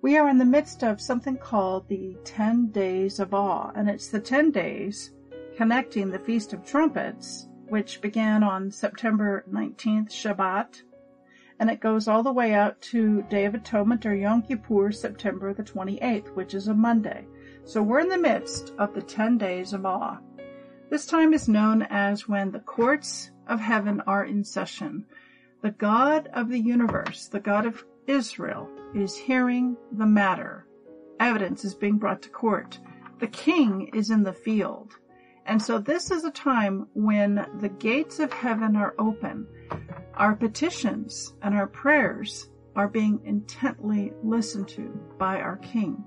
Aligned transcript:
We 0.00 0.16
are 0.16 0.28
in 0.28 0.38
the 0.38 0.44
midst 0.44 0.84
of 0.84 1.00
something 1.00 1.36
called 1.36 1.88
the 1.88 2.16
10 2.22 2.68
Days 2.68 3.18
of 3.18 3.34
Awe, 3.34 3.72
and 3.74 3.90
it's 3.90 4.06
the 4.06 4.20
10 4.20 4.52
days 4.52 5.10
connecting 5.56 6.08
the 6.08 6.20
Feast 6.20 6.52
of 6.52 6.64
Trumpets, 6.64 7.48
which 7.66 8.00
began 8.00 8.44
on 8.44 8.70
September 8.70 9.44
19th, 9.50 10.10
Shabbat, 10.10 10.82
and 11.58 11.68
it 11.68 11.80
goes 11.80 12.06
all 12.06 12.22
the 12.22 12.32
way 12.32 12.54
out 12.54 12.80
to 12.80 13.22
Day 13.22 13.44
of 13.44 13.56
Atonement 13.56 14.06
or 14.06 14.14
Yom 14.14 14.42
Kippur, 14.42 14.92
September 14.92 15.52
the 15.52 15.64
28th, 15.64 16.28
which 16.36 16.54
is 16.54 16.68
a 16.68 16.74
Monday. 16.74 17.26
So 17.64 17.82
we're 17.82 17.98
in 17.98 18.08
the 18.08 18.16
midst 18.16 18.72
of 18.78 18.94
the 18.94 19.02
10 19.02 19.36
Days 19.36 19.72
of 19.72 19.84
Awe. 19.84 20.20
This 20.90 21.06
time 21.06 21.34
is 21.34 21.48
known 21.48 21.82
as 21.90 22.28
when 22.28 22.52
the 22.52 22.60
courts 22.60 23.32
of 23.48 23.58
heaven 23.58 24.00
are 24.06 24.24
in 24.24 24.44
session. 24.44 25.06
The 25.60 25.72
God 25.72 26.28
of 26.34 26.50
the 26.50 26.60
universe, 26.60 27.26
the 27.26 27.40
God 27.40 27.66
of 27.66 27.84
Israel, 28.06 28.70
is 28.94 29.16
hearing 29.16 29.76
the 29.92 30.06
matter. 30.06 30.66
Evidence 31.20 31.64
is 31.64 31.74
being 31.74 31.98
brought 31.98 32.22
to 32.22 32.28
court. 32.28 32.78
The 33.18 33.26
king 33.26 33.90
is 33.94 34.10
in 34.10 34.22
the 34.22 34.32
field. 34.32 34.96
And 35.46 35.60
so 35.60 35.78
this 35.78 36.10
is 36.10 36.24
a 36.24 36.30
time 36.30 36.86
when 36.92 37.46
the 37.58 37.70
gates 37.70 38.20
of 38.20 38.32
heaven 38.32 38.76
are 38.76 38.94
open. 38.98 39.46
Our 40.14 40.36
petitions 40.36 41.34
and 41.42 41.54
our 41.54 41.66
prayers 41.66 42.50
are 42.76 42.88
being 42.88 43.20
intently 43.24 44.12
listened 44.22 44.68
to 44.68 44.88
by 45.18 45.40
our 45.40 45.56
king. 45.56 46.04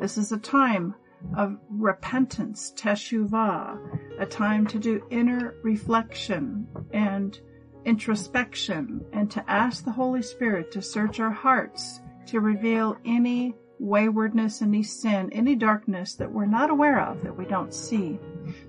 This 0.00 0.18
is 0.18 0.32
a 0.32 0.38
time 0.38 0.94
of 1.36 1.58
repentance, 1.68 2.72
teshuvah, 2.76 3.78
a 4.18 4.26
time 4.26 4.66
to 4.66 4.78
do 4.78 5.06
inner 5.10 5.54
reflection 5.62 6.66
and 6.92 7.38
introspection 7.84 9.04
and 9.12 9.30
to 9.30 9.50
ask 9.50 9.84
the 9.84 9.92
Holy 9.92 10.22
Spirit 10.22 10.70
to 10.72 10.82
search 10.82 11.20
our 11.20 11.30
hearts 11.30 12.00
to 12.26 12.40
reveal 12.40 12.96
any 13.04 13.54
waywardness, 13.78 14.62
any 14.62 14.82
sin, 14.82 15.28
any 15.32 15.56
darkness 15.56 16.14
that 16.14 16.30
we're 16.30 16.46
not 16.46 16.70
aware 16.70 17.00
of, 17.00 17.22
that 17.22 17.36
we 17.36 17.44
don't 17.44 17.74
see, 17.74 18.18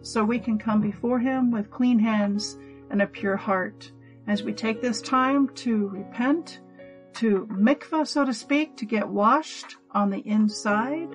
so 0.02 0.24
we 0.24 0.40
can 0.40 0.58
come 0.58 0.82
before 0.82 1.20
Him 1.20 1.52
with 1.52 1.70
clean 1.70 2.00
hands 2.00 2.58
and 2.90 3.02
a 3.02 3.08
pure 3.08 3.38
heart. 3.38 3.92
As 4.28 4.42
we 4.42 4.54
take 4.54 4.82
this 4.82 5.02
time 5.02 5.50
to 5.56 5.88
repent, 5.88 6.62
to 7.14 7.48
mikvah, 7.52 8.08
so 8.08 8.26
to 8.26 8.34
speak, 8.34 8.76
to 8.78 8.86
get 8.86 9.08
washed 9.08 9.76
on 9.92 10.10
the 10.10 10.28
inside 10.28 11.10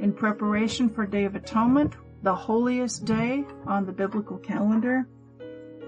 in 0.00 0.12
preparation 0.12 0.88
for 0.88 1.06
Day 1.06 1.24
of 1.24 1.34
Atonement, 1.34 1.94
the 2.22 2.34
holiest 2.34 3.04
day 3.04 3.44
on 3.66 3.86
the 3.86 3.92
biblical 3.92 4.36
calendar. 4.38 5.08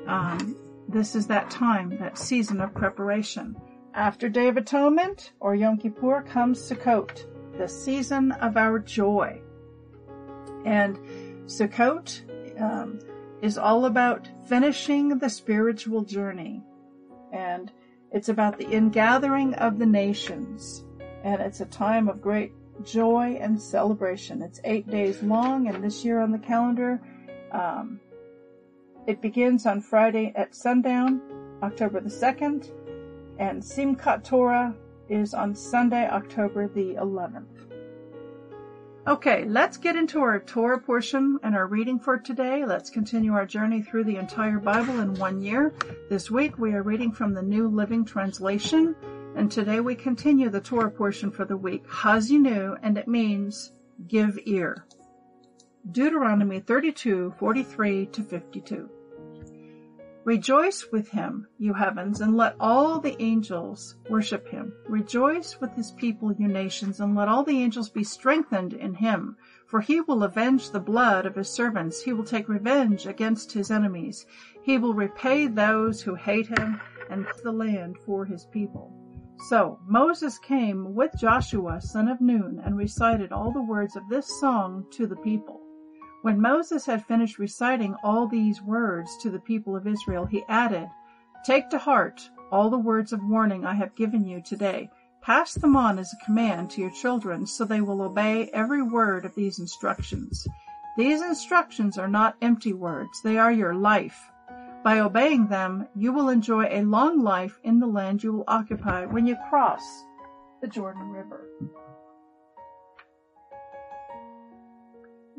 Um, 0.06 0.56
this 0.92 1.14
is 1.14 1.26
that 1.28 1.50
time, 1.50 1.96
that 1.98 2.18
season 2.18 2.60
of 2.60 2.74
preparation. 2.74 3.56
After 3.94 4.28
Day 4.28 4.48
of 4.48 4.56
Atonement 4.56 5.32
or 5.40 5.54
Yom 5.54 5.78
Kippur 5.78 6.22
comes 6.22 6.60
Sukkot, 6.60 7.26
the 7.58 7.68
season 7.68 8.32
of 8.32 8.56
our 8.56 8.78
joy. 8.78 9.40
And 10.64 10.98
Sukkot 11.46 12.60
um, 12.60 12.98
is 13.42 13.58
all 13.58 13.84
about 13.84 14.28
finishing 14.46 15.18
the 15.18 15.30
spiritual 15.30 16.02
journey. 16.02 16.62
And 17.32 17.72
it's 18.12 18.28
about 18.28 18.58
the 18.58 18.68
ingathering 18.68 19.54
of 19.54 19.78
the 19.78 19.86
nations. 19.86 20.84
And 21.22 21.40
it's 21.40 21.60
a 21.60 21.66
time 21.66 22.08
of 22.08 22.20
great 22.20 22.52
joy 22.84 23.38
and 23.40 23.60
celebration. 23.60 24.42
It's 24.42 24.60
eight 24.64 24.88
days 24.90 25.22
long, 25.22 25.68
and 25.68 25.84
this 25.84 26.04
year 26.04 26.20
on 26.20 26.32
the 26.32 26.38
calendar, 26.38 27.00
um, 27.52 28.00
it 29.06 29.20
begins 29.20 29.66
on 29.66 29.80
Friday 29.80 30.32
at 30.36 30.54
sundown, 30.54 31.20
October 31.62 32.00
the 32.00 32.10
2nd, 32.10 32.70
and 33.38 33.62
Simchat 33.62 34.24
Torah 34.24 34.74
is 35.08 35.34
on 35.34 35.54
Sunday, 35.54 36.08
October 36.08 36.68
the 36.68 36.94
11th. 36.94 37.70
Okay, 39.06 39.44
let's 39.46 39.78
get 39.78 39.96
into 39.96 40.20
our 40.20 40.38
Torah 40.38 40.78
portion 40.78 41.38
and 41.42 41.56
our 41.56 41.66
reading 41.66 41.98
for 41.98 42.18
today. 42.18 42.64
Let's 42.66 42.90
continue 42.90 43.32
our 43.32 43.46
journey 43.46 43.82
through 43.82 44.04
the 44.04 44.16
entire 44.16 44.58
Bible 44.58 45.00
in 45.00 45.14
one 45.14 45.40
year. 45.40 45.74
This 46.10 46.30
week 46.30 46.58
we 46.58 46.74
are 46.74 46.82
reading 46.82 47.10
from 47.10 47.32
the 47.32 47.42
New 47.42 47.68
Living 47.68 48.04
Translation, 48.04 48.94
and 49.36 49.50
today 49.50 49.80
we 49.80 49.94
continue 49.94 50.50
the 50.50 50.60
Torah 50.60 50.90
portion 50.90 51.30
for 51.30 51.46
the 51.46 51.56
week, 51.56 51.84
Ha'azinu, 51.88 52.78
and 52.82 52.98
it 52.98 53.08
means 53.08 53.72
give 54.06 54.38
ear. 54.44 54.84
Deuteronomy 55.90 56.60
32, 56.60 57.34
43 57.38 58.06
to 58.06 58.22
52. 58.22 58.88
Rejoice 60.24 60.86
with 60.92 61.08
him, 61.08 61.46
you 61.58 61.72
heavens, 61.72 62.20
and 62.20 62.36
let 62.36 62.54
all 62.60 63.00
the 63.00 63.20
angels 63.20 63.96
worship 64.10 64.46
him. 64.46 64.72
Rejoice 64.86 65.58
with 65.58 65.72
his 65.72 65.90
people, 65.92 66.32
you 66.32 66.46
nations, 66.46 67.00
and 67.00 67.16
let 67.16 67.28
all 67.28 67.42
the 67.42 67.62
angels 67.62 67.88
be 67.88 68.04
strengthened 68.04 68.74
in 68.74 68.94
him. 68.94 69.36
For 69.66 69.80
he 69.80 70.02
will 70.02 70.22
avenge 70.22 70.70
the 70.70 70.80
blood 70.80 71.24
of 71.24 71.34
his 71.34 71.48
servants. 71.48 72.02
He 72.02 72.12
will 72.12 72.24
take 72.24 72.48
revenge 72.48 73.06
against 73.06 73.50
his 73.50 73.70
enemies. 73.70 74.26
He 74.62 74.76
will 74.76 74.94
repay 74.94 75.46
those 75.46 76.02
who 76.02 76.14
hate 76.14 76.46
him 76.46 76.78
and 77.08 77.26
the 77.42 77.52
land 77.52 77.96
for 78.04 78.26
his 78.26 78.44
people. 78.44 78.94
So 79.48 79.80
Moses 79.86 80.38
came 80.38 80.94
with 80.94 81.12
Joshua, 81.18 81.80
son 81.80 82.08
of 82.08 82.20
Nun, 82.20 82.60
and 82.62 82.76
recited 82.76 83.32
all 83.32 83.50
the 83.50 83.62
words 83.62 83.96
of 83.96 84.06
this 84.10 84.38
song 84.38 84.84
to 84.92 85.06
the 85.06 85.16
people. 85.16 85.59
When 86.22 86.38
Moses 86.38 86.84
had 86.84 87.06
finished 87.06 87.38
reciting 87.38 87.96
all 88.04 88.26
these 88.26 88.60
words 88.60 89.16
to 89.22 89.30
the 89.30 89.38
people 89.38 89.74
of 89.74 89.86
Israel, 89.86 90.26
he 90.26 90.44
added, 90.48 90.88
Take 91.46 91.70
to 91.70 91.78
heart 91.78 92.28
all 92.52 92.68
the 92.68 92.76
words 92.78 93.14
of 93.14 93.24
warning 93.24 93.64
I 93.64 93.72
have 93.74 93.94
given 93.94 94.26
you 94.26 94.42
today. 94.42 94.90
Pass 95.22 95.54
them 95.54 95.76
on 95.76 95.98
as 95.98 96.12
a 96.12 96.24
command 96.24 96.70
to 96.70 96.82
your 96.82 96.90
children 96.90 97.46
so 97.46 97.64
they 97.64 97.80
will 97.80 98.02
obey 98.02 98.50
every 98.52 98.82
word 98.82 99.24
of 99.24 99.34
these 99.34 99.58
instructions. 99.58 100.46
These 100.98 101.22
instructions 101.22 101.96
are 101.96 102.08
not 102.08 102.36
empty 102.42 102.74
words, 102.74 103.22
they 103.22 103.38
are 103.38 103.52
your 103.52 103.74
life. 103.74 104.30
By 104.84 105.00
obeying 105.00 105.48
them, 105.48 105.88
you 105.94 106.12
will 106.12 106.28
enjoy 106.28 106.66
a 106.66 106.82
long 106.82 107.22
life 107.22 107.58
in 107.64 107.80
the 107.80 107.86
land 107.86 108.22
you 108.22 108.32
will 108.32 108.44
occupy 108.46 109.06
when 109.06 109.26
you 109.26 109.36
cross 109.48 110.04
the 110.60 110.68
Jordan 110.68 111.08
River. 111.08 111.48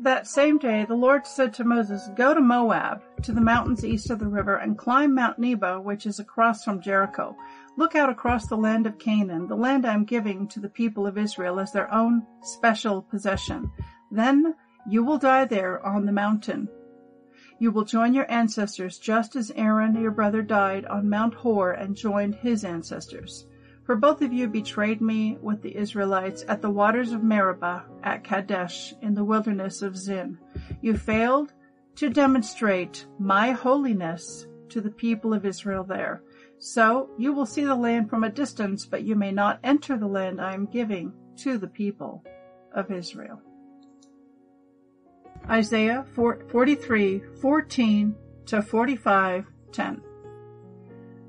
That 0.02 0.26
same 0.26 0.58
day 0.58 0.84
the 0.84 0.96
Lord 0.96 1.28
said 1.28 1.54
to 1.54 1.64
Moses, 1.64 2.08
Go 2.16 2.34
to 2.34 2.40
Moab, 2.40 3.02
to 3.22 3.30
the 3.30 3.40
mountains 3.40 3.84
east 3.84 4.10
of 4.10 4.18
the 4.18 4.26
river, 4.26 4.56
and 4.56 4.76
climb 4.76 5.14
Mount 5.14 5.38
Nebo, 5.38 5.80
which 5.80 6.06
is 6.06 6.18
across 6.18 6.64
from 6.64 6.80
Jericho. 6.80 7.36
Look 7.76 7.94
out 7.94 8.10
across 8.10 8.48
the 8.48 8.56
land 8.56 8.84
of 8.88 8.98
Canaan, 8.98 9.46
the 9.46 9.54
land 9.54 9.86
I 9.86 9.94
am 9.94 10.04
giving 10.04 10.48
to 10.48 10.58
the 10.58 10.68
people 10.68 11.06
of 11.06 11.16
Israel 11.16 11.60
as 11.60 11.70
their 11.70 11.88
own 11.94 12.26
special 12.42 13.02
possession. 13.02 13.70
Then 14.10 14.56
you 14.88 15.04
will 15.04 15.18
die 15.18 15.44
there 15.44 15.80
on 15.86 16.04
the 16.04 16.10
mountain. 16.10 16.68
You 17.60 17.70
will 17.70 17.84
join 17.84 18.12
your 18.12 18.28
ancestors 18.28 18.98
just 18.98 19.36
as 19.36 19.52
Aaron, 19.54 19.94
your 19.94 20.10
brother, 20.10 20.42
died 20.42 20.84
on 20.86 21.08
Mount 21.08 21.34
Hor 21.34 21.70
and 21.70 21.94
joined 21.94 22.34
his 22.34 22.64
ancestors. 22.64 23.46
For 23.86 23.94
both 23.94 24.20
of 24.20 24.32
you 24.32 24.48
betrayed 24.48 25.00
me 25.00 25.38
with 25.40 25.62
the 25.62 25.76
Israelites 25.76 26.44
at 26.48 26.60
the 26.60 26.70
waters 26.70 27.12
of 27.12 27.22
Meribah 27.22 27.84
at 28.02 28.24
Kadesh 28.24 28.94
in 29.02 29.14
the 29.14 29.24
wilderness 29.24 29.82
of 29.82 29.96
Zin. 29.96 30.38
You 30.80 30.96
failed 30.96 31.52
to 31.96 32.08
demonstrate 32.08 33.06
my 33.18 33.52
holiness 33.52 34.46
to 34.70 34.80
the 34.80 34.90
people 34.90 35.34
of 35.34 35.44
Israel 35.44 35.84
there. 35.84 36.22
So 36.58 37.10
you 37.18 37.32
will 37.32 37.46
see 37.46 37.64
the 37.64 37.74
land 37.74 38.08
from 38.08 38.24
a 38.24 38.30
distance, 38.30 38.86
but 38.86 39.02
you 39.02 39.16
may 39.16 39.32
not 39.32 39.60
enter 39.62 39.96
the 39.96 40.06
land 40.06 40.40
I 40.40 40.54
am 40.54 40.66
giving 40.66 41.12
to 41.38 41.58
the 41.58 41.66
people 41.66 42.24
of 42.74 42.90
Israel. 42.90 43.40
Isaiah 45.48 46.06
43, 46.14 47.22
14 47.40 48.14
to 48.46 48.62
45, 48.62 49.46
10. 49.72 50.02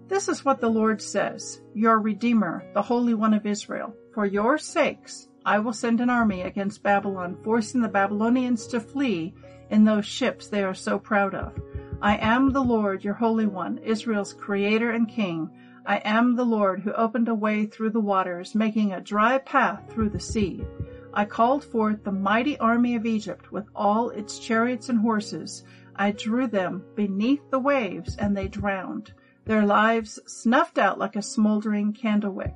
This 0.08 0.28
is 0.28 0.46
what 0.46 0.62
the 0.62 0.70
Lord 0.70 1.02
says, 1.02 1.62
your 1.74 2.00
Redeemer, 2.00 2.64
the 2.74 2.82
Holy 2.82 3.16
One 3.16 3.34
of 3.34 3.48
Israel. 3.48 3.96
For 4.14 4.26
your 4.26 4.60
sakes, 4.60 5.28
I 5.46 5.60
will 5.60 5.74
send 5.74 6.00
an 6.00 6.10
army 6.10 6.42
against 6.42 6.84
Babylon, 6.84 7.38
forcing 7.44 7.82
the 7.82 7.90
Babylonians 7.90 8.66
to 8.68 8.80
flee 8.80 9.34
in 9.70 9.84
those 9.84 10.06
ships 10.06 10.48
they 10.48 10.64
are 10.64 10.74
so 10.74 10.98
proud 10.98 11.36
of. 11.36 11.54
I 12.02 12.18
am 12.18 12.52
the 12.52 12.64
Lord, 12.64 13.04
your 13.04 13.14
Holy 13.14 13.46
One, 13.46 13.78
Israel's 13.80 14.34
Creator 14.34 14.92
and 14.92 15.08
King. 15.08 15.50
I 15.86 15.98
am 15.98 16.36
the 16.36 16.46
Lord 16.46 16.82
who 16.82 16.94
opened 16.94 17.28
a 17.28 17.36
way 17.36 17.66
through 17.66 17.90
the 17.90 18.00
waters, 18.00 18.56
making 18.56 18.94
a 18.94 19.02
dry 19.02 19.38
path 19.38 19.84
through 19.90 20.10
the 20.10 20.20
sea. 20.20 20.66
I 21.14 21.26
called 21.26 21.64
forth 21.64 22.04
the 22.04 22.12
mighty 22.12 22.58
army 22.60 22.96
of 22.96 23.06
Egypt 23.06 23.52
with 23.52 23.66
all 23.76 24.10
its 24.10 24.40
chariots 24.40 24.90
and 24.90 25.00
horses. 25.00 25.64
I 25.96 26.12
drew 26.12 26.48
them 26.48 26.84
beneath 26.96 27.50
the 27.52 27.60
waves, 27.60 28.16
and 28.16 28.36
they 28.36 28.48
drowned, 28.48 29.14
their 29.46 29.66
lives 29.66 30.20
snuffed 30.26 30.78
out 30.78 30.98
like 30.98 31.16
a 31.16 31.22
smoldering 31.22 31.94
candle 31.94 32.32
wick. 32.32 32.56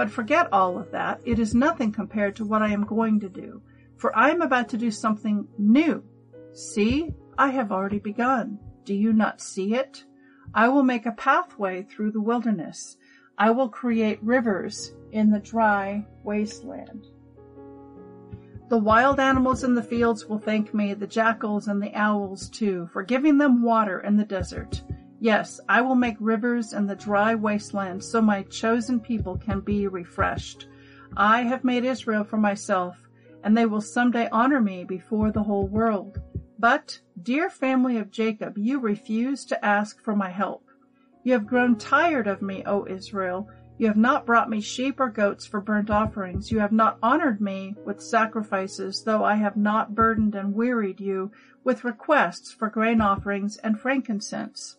But 0.00 0.10
forget 0.10 0.48
all 0.50 0.78
of 0.78 0.90
that. 0.92 1.20
It 1.26 1.38
is 1.38 1.54
nothing 1.54 1.92
compared 1.92 2.34
to 2.36 2.46
what 2.46 2.62
I 2.62 2.68
am 2.72 2.86
going 2.86 3.20
to 3.20 3.28
do. 3.28 3.60
For 3.98 4.16
I 4.16 4.30
am 4.30 4.40
about 4.40 4.70
to 4.70 4.78
do 4.78 4.90
something 4.90 5.46
new. 5.58 6.02
See, 6.54 7.12
I 7.36 7.50
have 7.50 7.70
already 7.70 7.98
begun. 7.98 8.58
Do 8.86 8.94
you 8.94 9.12
not 9.12 9.42
see 9.42 9.74
it? 9.74 10.06
I 10.54 10.68
will 10.68 10.84
make 10.84 11.04
a 11.04 11.12
pathway 11.12 11.82
through 11.82 12.12
the 12.12 12.20
wilderness. 12.22 12.96
I 13.36 13.50
will 13.50 13.68
create 13.68 14.22
rivers 14.22 14.94
in 15.12 15.30
the 15.30 15.38
dry 15.38 16.06
wasteland. 16.24 17.06
The 18.70 18.78
wild 18.78 19.20
animals 19.20 19.64
in 19.64 19.74
the 19.74 19.82
fields 19.82 20.24
will 20.24 20.38
thank 20.38 20.72
me, 20.72 20.94
the 20.94 21.06
jackals 21.06 21.68
and 21.68 21.82
the 21.82 21.94
owls 21.94 22.48
too, 22.48 22.88
for 22.90 23.02
giving 23.02 23.36
them 23.36 23.62
water 23.62 24.00
in 24.00 24.16
the 24.16 24.24
desert. 24.24 24.82
Yes, 25.20 25.60
I 25.68 25.82
will 25.82 25.94
make 25.94 26.16
rivers 26.18 26.72
in 26.72 26.86
the 26.86 26.96
dry 26.96 27.34
wasteland 27.34 28.02
so 28.02 28.22
my 28.22 28.42
chosen 28.44 28.98
people 28.98 29.36
can 29.36 29.60
be 29.60 29.86
refreshed. 29.86 30.66
I 31.16 31.42
have 31.42 31.62
made 31.62 31.84
Israel 31.84 32.24
for 32.24 32.38
myself, 32.38 32.96
and 33.44 33.56
they 33.56 33.66
will 33.66 33.82
someday 33.82 34.28
honor 34.32 34.60
me 34.60 34.84
before 34.84 35.30
the 35.30 35.42
whole 35.42 35.68
world. 35.68 36.18
But, 36.58 37.00
dear 37.22 37.50
family 37.50 37.98
of 37.98 38.10
Jacob, 38.10 38.56
you 38.56 38.80
refuse 38.80 39.44
to 39.46 39.64
ask 39.64 40.02
for 40.02 40.16
my 40.16 40.30
help. 40.30 40.64
You 41.22 41.34
have 41.34 41.46
grown 41.46 41.76
tired 41.76 42.26
of 42.26 42.40
me, 42.40 42.64
O 42.64 42.86
Israel, 42.86 43.48
you 43.80 43.86
have 43.86 43.96
not 43.96 44.26
brought 44.26 44.50
me 44.50 44.60
sheep 44.60 45.00
or 45.00 45.08
goats 45.08 45.46
for 45.46 45.58
burnt 45.58 45.88
offerings. 45.88 46.52
You 46.52 46.58
have 46.58 46.70
not 46.70 46.98
honored 47.02 47.40
me 47.40 47.74
with 47.86 48.02
sacrifices, 48.02 49.04
though 49.04 49.24
I 49.24 49.36
have 49.36 49.56
not 49.56 49.94
burdened 49.94 50.34
and 50.34 50.54
wearied 50.54 51.00
you 51.00 51.32
with 51.64 51.82
requests 51.82 52.52
for 52.52 52.68
grain 52.68 53.00
offerings 53.00 53.56
and 53.56 53.80
frankincense. 53.80 54.76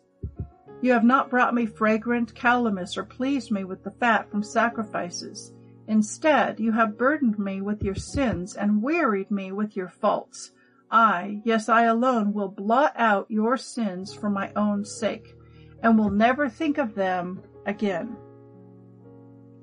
You 0.81 0.93
have 0.93 1.03
not 1.03 1.29
brought 1.29 1.53
me 1.53 1.65
fragrant 1.67 2.33
calamus 2.33 2.97
or 2.97 3.03
pleased 3.03 3.51
me 3.51 3.63
with 3.63 3.83
the 3.83 3.91
fat 3.91 4.29
from 4.31 4.41
sacrifices. 4.41 5.53
Instead, 5.87 6.59
you 6.59 6.71
have 6.71 6.97
burdened 6.97 7.37
me 7.37 7.61
with 7.61 7.83
your 7.83 7.95
sins 7.95 8.55
and 8.55 8.81
wearied 8.81 9.29
me 9.29 9.51
with 9.51 9.75
your 9.75 9.89
faults. 9.89 10.51
I, 10.89 11.41
yes, 11.45 11.69
I 11.69 11.83
alone, 11.83 12.33
will 12.33 12.49
blot 12.49 12.93
out 12.95 13.29
your 13.29 13.57
sins 13.57 14.13
for 14.13 14.29
my 14.29 14.51
own 14.55 14.83
sake, 14.83 15.35
and 15.83 15.97
will 15.97 16.09
never 16.09 16.49
think 16.49 16.77
of 16.77 16.95
them 16.95 17.41
again. 17.65 18.17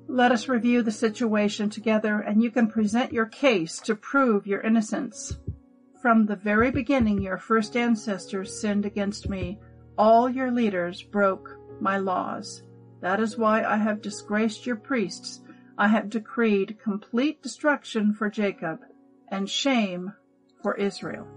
Let 0.07 0.31
us 0.31 0.47
review 0.47 0.81
the 0.81 0.91
situation 0.91 1.69
together 1.69 2.19
and 2.19 2.41
you 2.41 2.49
can 2.49 2.67
present 2.67 3.13
your 3.13 3.27
case 3.27 3.79
to 3.81 3.93
prove 3.93 4.47
your 4.47 4.61
innocence. 4.61 5.37
From 6.01 6.25
the 6.25 6.35
very 6.35 6.71
beginning, 6.71 7.21
your 7.21 7.37
first 7.37 7.77
ancestors 7.77 8.59
sinned 8.59 8.85
against 8.85 9.29
me. 9.29 9.59
All 9.99 10.29
your 10.29 10.49
leaders 10.49 11.03
broke 11.03 11.59
my 11.81 11.97
laws. 11.97 12.63
That 13.01 13.19
is 13.19 13.37
why 13.37 13.65
I 13.65 13.75
have 13.75 14.01
disgraced 14.01 14.65
your 14.65 14.77
priests. 14.77 15.41
I 15.77 15.89
have 15.89 16.09
decreed 16.09 16.77
complete 16.81 17.43
destruction 17.43 18.13
for 18.13 18.29
Jacob 18.29 18.79
and 19.27 19.49
shame 19.49 20.13
for 20.63 20.75
Israel. 20.75 21.27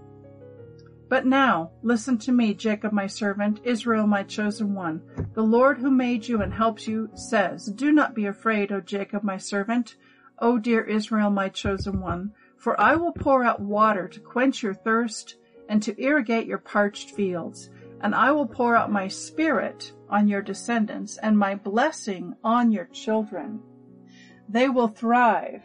But 1.09 1.25
now, 1.25 1.71
listen 1.81 2.17
to 2.19 2.31
me, 2.31 2.53
Jacob 2.53 2.93
my 2.93 3.05
servant, 3.05 3.59
Israel 3.65 4.07
my 4.07 4.23
chosen 4.23 4.73
one. 4.73 5.01
The 5.33 5.43
Lord 5.43 5.77
who 5.77 5.91
made 5.91 6.25
you 6.25 6.41
and 6.41 6.53
helps 6.53 6.87
you 6.87 7.09
says, 7.15 7.65
Do 7.65 7.91
not 7.91 8.15
be 8.15 8.27
afraid, 8.27 8.71
O 8.71 8.79
Jacob 8.79 9.23
my 9.23 9.35
servant, 9.35 9.97
O 10.39 10.57
dear 10.57 10.85
Israel 10.85 11.31
my 11.31 11.49
chosen 11.49 11.99
one, 11.99 12.31
for 12.55 12.79
I 12.79 12.95
will 12.95 13.11
pour 13.11 13.43
out 13.43 13.59
water 13.59 14.07
to 14.07 14.21
quench 14.21 14.63
your 14.63 14.73
thirst 14.73 15.35
and 15.67 15.83
to 15.83 16.01
irrigate 16.01 16.47
your 16.47 16.57
parched 16.57 17.11
fields, 17.11 17.69
and 18.03 18.13
I 18.13 18.31
will 18.31 18.45
pour 18.45 18.75
out 18.75 18.91
my 18.91 19.07
spirit 19.07 19.93
on 20.09 20.27
your 20.27 20.41
descendants 20.41 21.17
and 21.17 21.39
my 21.39 21.55
blessing 21.55 22.35
on 22.43 22.71
your 22.71 22.85
children. 22.85 23.61
They 24.49 24.67
will 24.67 24.89
thrive 24.89 25.63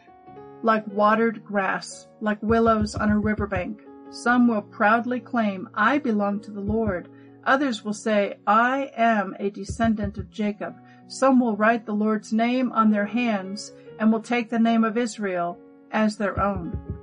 like 0.62 0.87
watered 0.87 1.44
grass, 1.44 2.06
like 2.20 2.43
willows 2.43 2.94
on 2.94 3.11
a 3.11 3.19
riverbank. 3.19 3.81
Some 4.11 4.49
will 4.49 4.62
proudly 4.62 5.20
claim, 5.20 5.69
I 5.75 5.99
belong 5.99 6.40
to 6.40 6.50
the 6.50 6.61
Lord. 6.61 7.08
Others 7.44 7.85
will 7.85 7.93
say, 7.93 8.38
I 8.46 8.90
am 8.96 9.35
a 9.38 9.50
descendant 9.50 10.17
of 10.17 10.31
Jacob. 10.31 10.76
Some 11.08 11.40
will 11.40 11.56
write 11.56 11.87
the 11.87 11.94
Lord's 11.94 12.32
name 12.32 12.73
on 12.73 12.90
their 12.90 13.06
hands 13.06 13.73
and 13.99 14.12
will 14.12 14.23
take 14.23 14.49
the 14.49 14.58
name 14.58 14.85
of 14.85 14.96
Israel 14.96 15.58
as 15.90 16.17
their 16.17 16.40
own. 16.40 16.98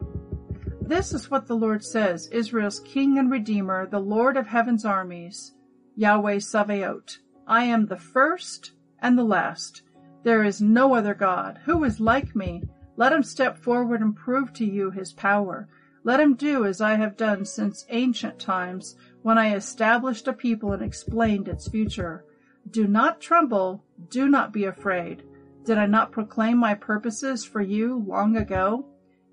This 0.87 1.13
is 1.13 1.31
what 1.31 1.47
the 1.47 1.55
Lord 1.55 1.83
says, 1.83 2.27
Israel's 2.27 2.79
King 2.81 3.17
and 3.17 3.31
Redeemer, 3.31 3.87
the 3.87 3.99
Lord 3.99 4.37
of 4.37 4.45
heaven's 4.45 4.85
armies, 4.85 5.55
Yahweh 5.95 6.37
Sabaoth. 6.37 7.17
I 7.47 7.63
am 7.63 7.87
the 7.87 7.97
first 7.97 8.73
and 8.99 9.17
the 9.17 9.23
last. 9.23 9.81
There 10.21 10.43
is 10.43 10.61
no 10.61 10.93
other 10.93 11.15
God. 11.15 11.59
Who 11.65 11.83
is 11.85 11.99
like 11.99 12.35
me? 12.35 12.61
Let 12.97 13.13
him 13.13 13.23
step 13.23 13.57
forward 13.57 14.01
and 14.01 14.15
prove 14.15 14.53
to 14.53 14.65
you 14.65 14.91
his 14.91 15.11
power. 15.11 15.67
Let 16.03 16.19
him 16.19 16.35
do 16.35 16.65
as 16.65 16.81
I 16.81 16.93
have 16.93 17.17
done 17.17 17.45
since 17.45 17.87
ancient 17.89 18.37
times, 18.37 18.95
when 19.23 19.39
I 19.39 19.55
established 19.55 20.27
a 20.27 20.33
people 20.33 20.71
and 20.71 20.83
explained 20.83 21.47
its 21.47 21.67
future. 21.67 22.25
Do 22.69 22.85
not 22.85 23.19
tremble, 23.19 23.83
do 24.11 24.29
not 24.29 24.53
be 24.53 24.65
afraid. 24.65 25.23
Did 25.63 25.79
I 25.79 25.87
not 25.87 26.11
proclaim 26.11 26.59
my 26.59 26.75
purposes 26.75 27.43
for 27.43 27.61
you 27.61 28.05
long 28.07 28.37
ago? 28.37 28.85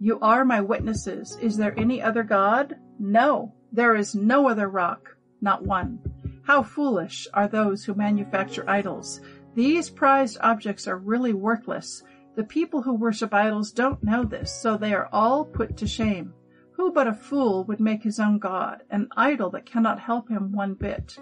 You 0.05 0.19
are 0.21 0.45
my 0.45 0.61
witnesses. 0.61 1.39
Is 1.41 1.57
there 1.57 1.79
any 1.79 2.03
other 2.03 2.25
God? 2.25 2.75
No, 2.99 3.55
there 3.71 3.95
is 3.95 4.17
no 4.17 4.49
other 4.49 4.69
rock, 4.69 5.15
not 5.41 5.65
one. 5.65 6.01
How 6.43 6.65
foolish 6.65 7.29
are 7.33 7.47
those 7.47 7.85
who 7.85 7.95
manufacture 7.95 8.69
idols. 8.69 9.21
These 9.55 9.91
prized 9.91 10.39
objects 10.41 10.89
are 10.89 10.99
really 10.99 11.35
worthless. 11.35 12.03
The 12.35 12.43
people 12.43 12.83
who 12.83 12.95
worship 12.95 13.33
idols 13.33 13.71
don't 13.71 14.03
know 14.03 14.25
this, 14.25 14.53
so 14.53 14.77
they 14.77 14.93
are 14.93 15.09
all 15.13 15.45
put 15.45 15.77
to 15.77 15.87
shame. 15.87 16.35
Who 16.73 16.91
but 16.91 17.07
a 17.07 17.15
fool 17.15 17.63
would 17.67 17.79
make 17.79 18.03
his 18.03 18.19
own 18.19 18.41
God, 18.41 18.83
an 18.91 19.07
idol 19.17 19.51
that 19.51 19.67
cannot 19.67 20.01
help 20.01 20.29
him 20.29 20.51
one 20.51 20.75
bit? 20.75 21.17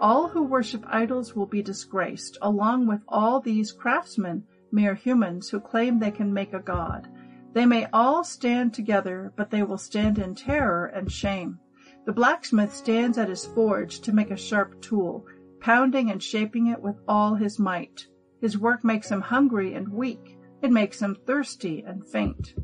All 0.00 0.26
who 0.26 0.42
worship 0.42 0.86
idols 0.88 1.36
will 1.36 1.44
be 1.44 1.60
disgraced, 1.60 2.38
along 2.40 2.86
with 2.86 3.02
all 3.06 3.40
these 3.40 3.72
craftsmen, 3.72 4.44
mere 4.70 4.94
humans, 4.94 5.50
who 5.50 5.60
claim 5.60 5.98
they 5.98 6.10
can 6.10 6.32
make 6.32 6.54
a 6.54 6.60
God. 6.60 7.08
They 7.52 7.66
may 7.66 7.86
all 7.92 8.24
stand 8.24 8.72
together, 8.72 9.32
but 9.36 9.50
they 9.50 9.62
will 9.62 9.78
stand 9.78 10.18
in 10.18 10.34
terror 10.34 10.86
and 10.86 11.12
shame. 11.12 11.58
The 12.04 12.12
blacksmith 12.12 12.74
stands 12.74 13.18
at 13.18 13.28
his 13.28 13.44
forge 13.44 14.00
to 14.00 14.12
make 14.12 14.30
a 14.30 14.36
sharp 14.36 14.80
tool, 14.80 15.26
pounding 15.60 16.10
and 16.10 16.22
shaping 16.22 16.68
it 16.68 16.80
with 16.80 16.96
all 17.06 17.34
his 17.34 17.58
might. 17.58 18.06
His 18.40 18.58
work 18.58 18.82
makes 18.82 19.10
him 19.10 19.20
hungry 19.20 19.74
and 19.74 19.88
weak. 19.88 20.38
It 20.62 20.72
makes 20.72 21.00
him 21.00 21.16
thirsty 21.26 21.84
and 21.86 22.06
faint. 22.06 22.54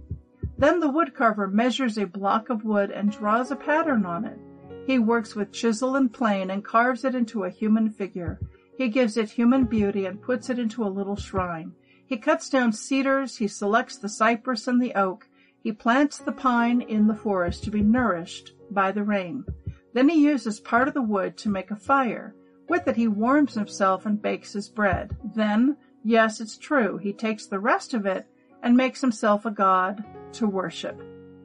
Then 0.57 0.81
the 0.81 0.91
woodcarver 0.91 1.53
measures 1.53 1.99
a 1.99 2.07
block 2.07 2.51
of 2.51 2.65
wood 2.65 2.91
and 2.91 3.13
draws 3.13 3.53
a 3.53 3.57
pattern 3.57 4.05
on 4.05 4.25
it. 4.25 4.39
He 4.87 4.99
works 4.99 5.37
with 5.37 5.53
chisel 5.53 5.95
and 5.97 6.13
plane 6.13 6.51
and 6.51 6.65
carves 6.65 7.05
it 7.05 7.15
into 7.15 7.45
a 7.45 7.51
human 7.51 7.91
figure. 7.91 8.41
He 8.77 8.89
gives 8.89 9.17
it 9.17 9.31
human 9.31 9.65
beauty 9.67 10.07
and 10.07 10.23
puts 10.23 10.51
it 10.51 10.59
into 10.59 10.83
a 10.83 10.89
little 10.89 11.17
shrine. 11.17 11.73
He 12.09 12.17
cuts 12.17 12.49
down 12.49 12.73
cedars, 12.73 13.37
he 13.37 13.49
selects 13.49 13.99
the 13.99 14.09
cypress 14.09 14.67
and 14.67 14.81
the 14.81 14.95
oak, 14.95 15.29
he 15.63 15.73
plants 15.73 16.17
the 16.17 16.33
pine 16.33 16.81
in 16.81 17.07
the 17.07 17.15
forest 17.15 17.65
to 17.65 17.71
be 17.71 17.83
nourished 17.83 18.55
by 18.71 18.93
the 18.93 19.03
rain. 19.03 19.45
Then 19.93 20.09
he 20.09 20.25
uses 20.25 20.59
part 20.59 20.89
of 20.89 20.95
the 20.95 21.03
wood 21.03 21.37
to 21.37 21.51
make 21.51 21.71
a 21.71 21.77
fire. 21.77 22.35
With 22.67 22.89
it 22.89 22.97
he 22.97 23.09
warms 23.09 23.53
himself 23.53 24.07
and 24.07 24.23
bakes 24.23 24.55
his 24.55 24.71
bread. 24.71 25.19
Then, 25.23 25.77
yes, 26.03 26.41
it's 26.41 26.57
true, 26.57 26.97
he 26.97 27.13
takes 27.13 27.45
the 27.45 27.61
rest 27.61 27.93
of 27.93 28.07
it 28.07 28.27
and 28.63 28.75
makes 28.75 29.03
himself 29.03 29.45
a 29.45 29.51
god 29.51 30.03
to 30.33 30.47
worship. 30.47 30.99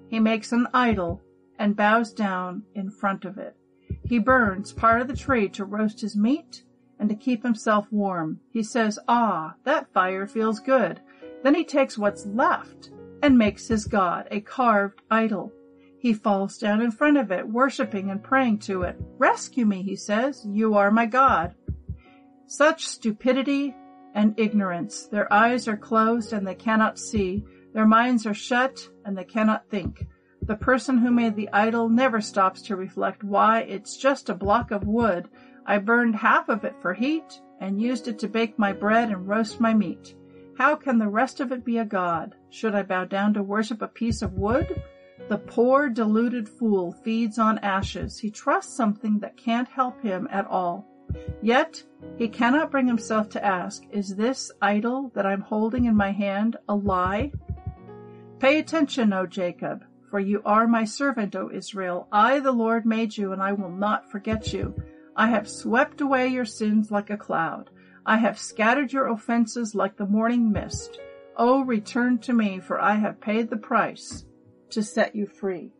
He 0.08 0.22
makes 0.22 0.54
an 0.54 0.68
idol 0.74 1.22
and 1.60 1.76
bows 1.76 2.14
down 2.14 2.64
in 2.74 2.90
front 2.90 3.26
of 3.26 3.38
it. 3.38 3.58
He 4.06 4.18
burns 4.18 4.72
part 4.72 5.02
of 5.02 5.10
the 5.10 5.16
tree 5.18 5.50
to 5.50 5.66
roast 5.66 6.00
his 6.00 6.16
meat 6.16 6.64
and 7.04 7.10
to 7.10 7.16
keep 7.18 7.44
himself 7.44 7.86
warm. 7.92 8.40
He 8.54 8.64
says, 8.64 8.98
Ah, 9.10 9.56
that 9.66 9.92
fire 9.92 10.26
feels 10.26 10.62
good. 10.62 11.02
Then 11.44 11.54
he 11.54 11.66
takes 11.66 11.98
what's 11.98 12.26
left 12.26 12.92
and 13.22 13.38
makes 13.38 13.68
his 13.68 13.88
god 13.88 14.30
a 14.32 14.40
carved 14.40 15.02
idol. 15.12 15.52
He 16.00 16.14
falls 16.14 16.58
down 16.58 16.80
in 16.80 16.92
front 16.92 17.18
of 17.18 17.30
it, 17.30 17.46
worshiping 17.46 18.10
and 18.10 18.24
praying 18.24 18.60
to 18.60 18.84
it. 18.84 18.96
Rescue 19.18 19.66
me, 19.66 19.84
he 19.84 19.98
says. 19.98 20.46
You 20.48 20.76
are 20.76 20.92
my 20.92 21.06
God. 21.06 21.56
Such 22.48 22.88
stupidity 22.88 23.76
and 24.16 24.40
ignorance. 24.40 25.08
Their 25.08 25.32
eyes 25.32 25.68
are 25.68 25.76
closed 25.76 26.32
and 26.32 26.48
they 26.48 26.56
cannot 26.56 26.98
see. 26.98 27.44
Their 27.74 27.86
minds 27.86 28.26
are 28.26 28.34
shut 28.34 28.80
and 29.04 29.18
they 29.18 29.26
cannot 29.26 29.70
think. 29.70 30.08
The 30.44 30.56
person 30.56 31.00
who 31.00 31.12
made 31.12 31.36
the 31.36 31.50
idol 31.52 31.90
never 31.90 32.22
stops 32.22 32.62
to 32.62 32.78
reflect 32.78 33.26
why 33.26 33.64
it's 33.64 33.98
just 33.98 34.30
a 34.30 34.36
block 34.36 34.72
of 34.72 34.88
wood. 34.88 35.28
I 35.66 35.78
burned 35.78 36.16
half 36.16 36.50
of 36.50 36.64
it 36.66 36.76
for 36.82 36.94
heat 36.94 37.42
and 37.60 37.82
used 37.82 38.08
it 38.08 38.20
to 38.20 38.28
bake 38.28 38.60
my 38.60 38.74
bread 38.74 39.10
and 39.10 39.28
roast 39.28 39.60
my 39.60 39.74
meat. 39.74 40.16
How 40.58 40.76
can 40.76 41.00
the 41.00 41.08
rest 41.08 41.40
of 41.40 41.52
it 41.52 41.66
be 41.66 41.78
a 41.78 41.86
god? 41.86 42.36
Should 42.50 42.76
I 42.76 42.84
bow 42.84 43.06
down 43.06 43.34
to 43.34 43.44
worship 43.44 43.82
a 43.82 43.88
piece 43.88 44.22
of 44.22 44.34
wood? 44.34 44.82
The 45.30 45.38
poor 45.38 45.90
deluded 45.90 46.50
fool 46.50 46.92
feeds 46.92 47.40
on 47.40 47.58
ashes. 47.60 48.20
He 48.20 48.30
trusts 48.30 48.76
something 48.76 49.20
that 49.20 49.38
can't 49.38 49.68
help 49.70 50.02
him 50.02 50.28
at 50.30 50.46
all. 50.48 50.86
Yet 51.42 51.84
he 52.18 52.28
cannot 52.28 52.72
bring 52.72 52.88
himself 52.88 53.30
to 53.30 53.46
ask, 53.46 53.84
Is 53.92 54.16
this 54.16 54.52
idol 54.62 55.12
that 55.16 55.26
I'm 55.26 55.42
holding 55.42 55.86
in 55.86 55.96
my 55.96 56.12
hand 56.12 56.58
a 56.68 56.76
lie? 56.76 57.32
Pay 58.40 58.60
attention, 58.60 59.14
O 59.14 59.26
Jacob, 59.26 59.86
for 60.10 60.20
you 60.20 60.42
are 60.46 60.68
my 60.68 60.84
servant, 60.84 61.36
O 61.36 61.50
Israel. 61.52 62.08
I, 62.12 62.40
the 62.40 62.52
Lord, 62.52 62.86
made 62.86 63.16
you, 63.16 63.32
and 63.32 63.42
I 63.42 63.54
will 63.54 63.72
not 63.72 64.12
forget 64.12 64.52
you. 64.52 64.76
I 65.16 65.28
have 65.28 65.48
swept 65.48 66.02
away 66.02 66.28
your 66.28 66.46
sins 66.46 66.92
like 66.92 67.10
a 67.10 67.18
cloud. 67.18 67.70
I 68.06 68.18
have 68.18 68.38
scattered 68.38 68.92
your 68.92 69.08
offenses 69.08 69.76
like 69.76 69.96
the 69.96 70.06
morning 70.06 70.52
mist. 70.52 71.00
O 71.38 71.64
return 71.64 72.18
to 72.20 72.34
me, 72.34 72.60
for 72.60 72.80
I 72.80 72.96
have 72.96 73.22
paid 73.22 73.50
the 73.50 73.58
price 73.58 74.26
to 74.72 74.84
set 74.84 75.16
you 75.16 75.26
free. 75.26 75.72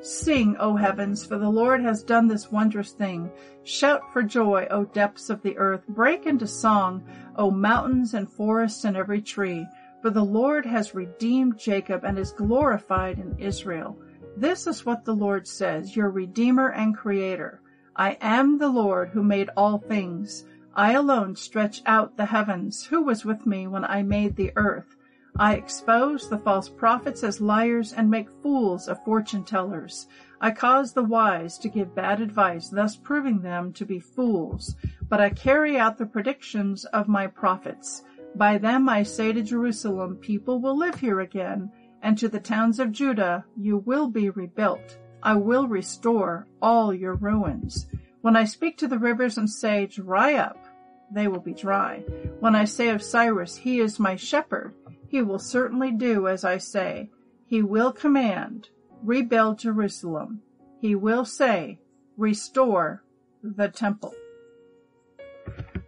Sing, 0.00 0.56
O 0.58 0.76
heavens, 0.76 1.26
for 1.26 1.38
the 1.38 1.50
Lord 1.50 1.82
has 1.82 2.02
done 2.02 2.26
this 2.26 2.50
wondrous 2.50 2.92
thing. 2.92 3.30
Shout 3.64 4.12
for 4.12 4.22
joy, 4.22 4.66
O 4.70 4.84
depths 4.84 5.28
of 5.28 5.42
the 5.42 5.56
earth. 5.58 5.86
Break 5.88 6.26
into 6.26 6.46
song, 6.46 7.04
O 7.36 7.50
mountains 7.50 8.14
and 8.14 8.30
forests 8.30 8.84
and 8.84 8.96
every 8.96 9.20
tree. 9.20 9.66
For 10.00 10.10
the 10.10 10.24
Lord 10.24 10.64
has 10.64 10.94
redeemed 10.94 11.58
Jacob 11.58 12.04
and 12.04 12.18
is 12.18 12.32
glorified 12.32 13.18
in 13.18 13.38
Israel. 13.38 13.98
This 14.40 14.66
is 14.66 14.86
what 14.86 15.04
the 15.04 15.14
Lord 15.14 15.46
says, 15.46 15.94
your 15.94 16.08
Redeemer 16.08 16.70
and 16.70 16.96
Creator. 16.96 17.60
I 17.94 18.16
am 18.22 18.56
the 18.56 18.70
Lord 18.70 19.10
who 19.10 19.22
made 19.22 19.50
all 19.54 19.76
things. 19.76 20.46
I 20.74 20.92
alone 20.92 21.36
stretch 21.36 21.82
out 21.84 22.16
the 22.16 22.24
heavens. 22.24 22.86
Who 22.86 23.02
was 23.02 23.22
with 23.22 23.44
me 23.44 23.66
when 23.66 23.84
I 23.84 24.02
made 24.02 24.36
the 24.36 24.52
earth? 24.56 24.96
I 25.38 25.56
expose 25.56 26.30
the 26.30 26.38
false 26.38 26.70
prophets 26.70 27.22
as 27.22 27.42
liars 27.42 27.92
and 27.92 28.10
make 28.10 28.30
fools 28.42 28.88
of 28.88 29.04
fortune 29.04 29.44
tellers. 29.44 30.06
I 30.40 30.52
cause 30.52 30.94
the 30.94 31.04
wise 31.04 31.58
to 31.58 31.68
give 31.68 31.94
bad 31.94 32.22
advice, 32.22 32.70
thus 32.70 32.96
proving 32.96 33.42
them 33.42 33.74
to 33.74 33.84
be 33.84 34.00
fools. 34.00 34.74
But 35.10 35.20
I 35.20 35.28
carry 35.28 35.76
out 35.76 35.98
the 35.98 36.06
predictions 36.06 36.86
of 36.86 37.08
my 37.08 37.26
prophets. 37.26 38.04
By 38.36 38.56
them 38.56 38.88
I 38.88 39.02
say 39.02 39.34
to 39.34 39.42
Jerusalem, 39.42 40.16
people 40.16 40.60
will 40.60 40.78
live 40.78 40.98
here 40.98 41.20
again, 41.20 41.70
and 42.02 42.16
to 42.18 42.28
the 42.28 42.40
towns 42.40 42.78
of 42.78 42.92
Judah, 42.92 43.44
you 43.56 43.78
will 43.78 44.08
be 44.08 44.30
rebuilt. 44.30 44.98
I 45.22 45.34
will 45.34 45.68
restore 45.68 46.46
all 46.62 46.94
your 46.94 47.14
ruins. 47.14 47.86
When 48.22 48.36
I 48.36 48.44
speak 48.44 48.78
to 48.78 48.88
the 48.88 48.98
rivers 48.98 49.38
and 49.38 49.48
say, 49.48 49.86
dry 49.86 50.34
up, 50.34 50.58
they 51.12 51.28
will 51.28 51.40
be 51.40 51.54
dry. 51.54 52.04
When 52.40 52.54
I 52.54 52.64
say 52.64 52.88
of 52.88 53.02
Cyrus, 53.02 53.56
he 53.56 53.80
is 53.80 53.98
my 53.98 54.16
shepherd, 54.16 54.74
he 55.08 55.22
will 55.22 55.38
certainly 55.38 55.90
do 55.90 56.28
as 56.28 56.44
I 56.44 56.58
say. 56.58 57.10
He 57.46 57.62
will 57.62 57.92
command, 57.92 58.68
rebuild 59.02 59.58
Jerusalem. 59.58 60.42
He 60.80 60.94
will 60.94 61.24
say, 61.24 61.80
restore 62.16 63.02
the 63.42 63.68
temple. 63.68 64.14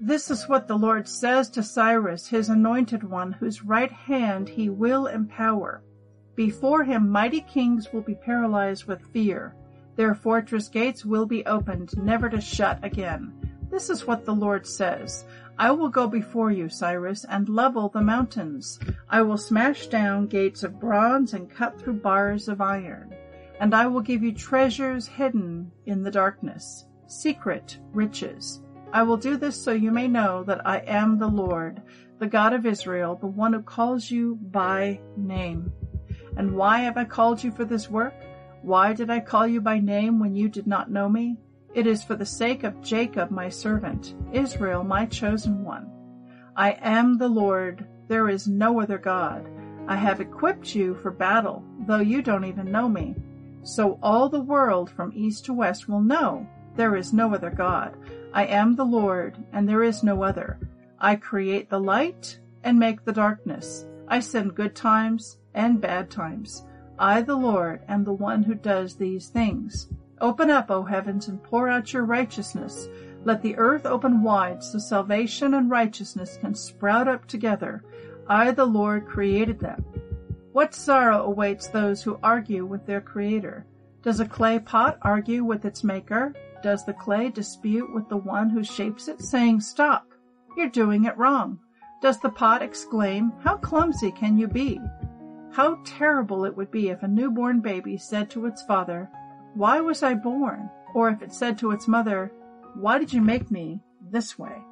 This 0.01 0.31
is 0.31 0.49
what 0.49 0.67
the 0.67 0.77
Lord 0.77 1.09
says 1.09 1.49
to 1.51 1.63
Cyrus, 1.63 2.27
his 2.27 2.49
anointed 2.49 3.05
one, 3.05 3.33
whose 3.33 3.63
right 3.63 3.93
hand 3.93 4.49
he 4.49 4.69
will 4.69 5.07
empower. 5.07 5.85
Before 6.35 6.83
him 6.83 7.11
mighty 7.11 7.43
kings 7.43 7.93
will 7.93 8.01
be 8.01 8.15
paralyzed 8.15 8.87
with 8.87 9.07
fear. 9.13 9.55
Their 9.97 10.15
fortress 10.15 10.69
gates 10.69 11.05
will 11.05 11.27
be 11.27 11.45
opened, 11.45 11.91
never 12.03 12.31
to 12.31 12.41
shut 12.41 12.83
again. 12.83 13.33
This 13.71 13.91
is 13.91 14.07
what 14.07 14.25
the 14.25 14.35
Lord 14.35 14.67
says. 14.67 15.27
I 15.59 15.71
will 15.71 15.91
go 15.91 16.07
before 16.07 16.51
you, 16.51 16.69
Cyrus, 16.69 17.25
and 17.25 17.49
level 17.49 17.89
the 17.89 18.01
mountains. 18.01 18.81
I 19.09 19.21
will 19.23 19.37
smash 19.37 19.87
down 19.89 20.27
gates 20.27 20.63
of 20.63 20.81
bronze 20.81 21.35
and 21.35 21.51
cut 21.51 21.79
through 21.79 22.01
bars 22.01 22.49
of 22.49 22.61
iron. 22.61 23.15
And 23.61 23.75
I 23.75 23.87
will 23.87 24.01
give 24.01 24.23
you 24.23 24.33
treasures 24.33 25.07
hidden 25.07 25.71
in 25.87 26.03
the 26.03 26.11
darkness, 26.11 26.87
secret 27.07 27.79
riches. 27.93 28.63
I 28.93 29.03
will 29.03 29.17
do 29.19 29.37
this 29.37 29.63
so 29.63 29.73
you 29.73 29.91
may 29.91 30.09
know 30.09 30.43
that 30.45 30.67
I 30.67 30.79
am 30.79 31.19
the 31.19 31.29
Lord, 31.29 31.83
the 32.19 32.27
God 32.27 32.53
of 32.55 32.67
Israel, 32.67 33.17
the 33.17 33.27
one 33.27 33.53
who 33.53 33.63
calls 33.63 34.11
you 34.11 34.37
by 34.37 35.01
name. 35.17 35.73
And 36.37 36.57
why 36.57 36.81
have 36.81 36.97
I 36.97 37.05
called 37.05 37.43
you 37.43 37.51
for 37.51 37.65
this 37.65 37.91
work? 37.91 38.15
Why 38.63 38.93
did 38.93 39.11
I 39.11 39.21
call 39.21 39.47
you 39.47 39.61
by 39.61 39.79
name 39.79 40.19
when 40.19 40.35
you 40.35 40.49
did 40.49 40.67
not 40.67 40.91
know 40.91 41.09
me? 41.09 41.37
It 41.75 41.87
is 41.87 42.03
for 42.03 42.15
the 42.15 42.27
sake 42.27 42.65
of 42.65 42.83
Jacob 42.83 43.31
my 43.31 43.49
servant, 43.49 44.15
Israel 44.33 44.85
my 44.85 45.07
chosen 45.07 45.65
one. 45.65 45.91
I 46.55 46.73
am 46.83 47.17
the 47.17 47.29
Lord, 47.29 47.87
there 48.09 48.29
is 48.29 48.47
no 48.47 48.81
other 48.81 48.99
God. 48.99 49.49
I 49.89 49.97
have 49.97 50.21
equipped 50.21 50.75
you 50.75 50.95
for 50.97 51.11
battle, 51.11 51.65
though 51.87 52.01
you 52.01 52.23
don't 52.23 52.45
even 52.45 52.71
know 52.71 52.89
me. 52.89 53.17
So 53.63 53.99
all 54.03 54.29
the 54.29 54.41
world 54.41 54.91
from 54.91 55.13
east 55.15 55.47
to 55.47 55.53
west 55.53 55.89
will 55.89 56.03
know 56.03 56.47
there 56.77 56.95
is 56.95 57.13
no 57.13 57.35
other 57.35 57.51
God. 57.51 57.97
I 58.33 58.47
am 58.47 58.77
the 58.77 58.85
Lord, 58.85 59.37
and 59.53 59.69
there 59.69 59.83
is 59.83 60.03
no 60.03 60.23
other. 60.23 60.59
I 60.99 61.17
create 61.17 61.69
the 61.69 61.81
light 61.81 62.39
and 62.63 62.79
make 62.79 63.05
the 63.05 63.13
darkness. 63.13 63.87
I 64.09 64.21
send 64.21 64.55
good 64.55 64.75
times 64.75 65.39
and 65.55 65.81
bad 65.81 66.11
times. 66.11 66.65
I, 66.99 67.23
the 67.23 67.37
Lord, 67.37 67.83
am 67.89 68.05
the 68.05 68.13
one 68.13 68.43
who 68.43 68.55
does 68.55 68.97
these 68.97 69.29
things. 69.29 69.89
Open 70.21 70.51
up, 70.51 70.71
O 70.71 70.85
heavens, 70.85 71.29
and 71.29 71.43
pour 71.43 71.69
out 71.69 71.93
your 71.93 72.05
righteousness. 72.05 72.89
Let 73.25 73.43
the 73.43 73.57
earth 73.57 73.87
open 73.87 74.23
wide 74.23 74.63
so 74.63 74.79
salvation 74.79 75.55
and 75.55 75.71
righteousness 75.71 76.39
can 76.41 76.55
sprout 76.55 77.09
up 77.09 77.27
together. 77.27 77.83
I, 78.29 78.51
the 78.53 78.65
Lord, 78.65 79.07
created 79.07 79.59
them. 79.59 79.85
What 80.53 80.75
sorrow 80.75 81.23
awaits 81.25 81.69
those 81.69 82.03
who 82.03 82.19
argue 82.23 82.67
with 82.67 82.87
their 82.87 83.01
Creator? 83.01 83.67
Does 84.03 84.21
a 84.21 84.27
clay 84.27 84.59
pot 84.59 84.99
argue 85.03 85.45
with 85.45 85.65
its 85.65 85.83
maker? 85.83 86.35
Does 86.63 86.85
the 86.85 86.93
clay 86.93 87.31
dispute 87.31 87.93
with 87.93 88.09
the 88.09 88.17
one 88.17 88.51
who 88.51 88.63
shapes 88.63 89.09
it, 89.09 89.21
saying, 89.21 89.61
Stop, 89.61 90.07
you're 90.57 90.69
doing 90.69 91.07
it 91.07 91.17
wrong? 91.17 91.59
Does 92.01 92.21
the 92.21 92.31
pot 92.31 92.63
exclaim, 92.63 93.33
How 93.43 93.57
clumsy 93.57 94.13
can 94.13 94.37
you 94.37 94.47
be? 94.47 94.81
How 95.53 95.79
terrible 95.85 96.47
it 96.47 96.57
would 96.57 96.71
be 96.71 96.89
if 96.89 97.03
a 97.03 97.09
newborn 97.09 97.61
baby 97.61 97.99
said 97.99 98.31
to 98.31 98.47
its 98.47 98.63
father, 98.63 99.11
why 99.55 99.81
was 99.81 100.03
I 100.03 100.15
born? 100.15 100.71
Or 100.95 101.11
if 101.11 101.21
it 101.21 101.33
said 101.33 101.59
to 101.59 101.73
its 101.73 101.87
mother, 101.87 102.33
Why 102.75 102.99
did 102.99 103.13
you 103.13 103.21
make 103.21 103.51
me 103.51 103.81
this 104.11 104.39
way? 104.39 104.63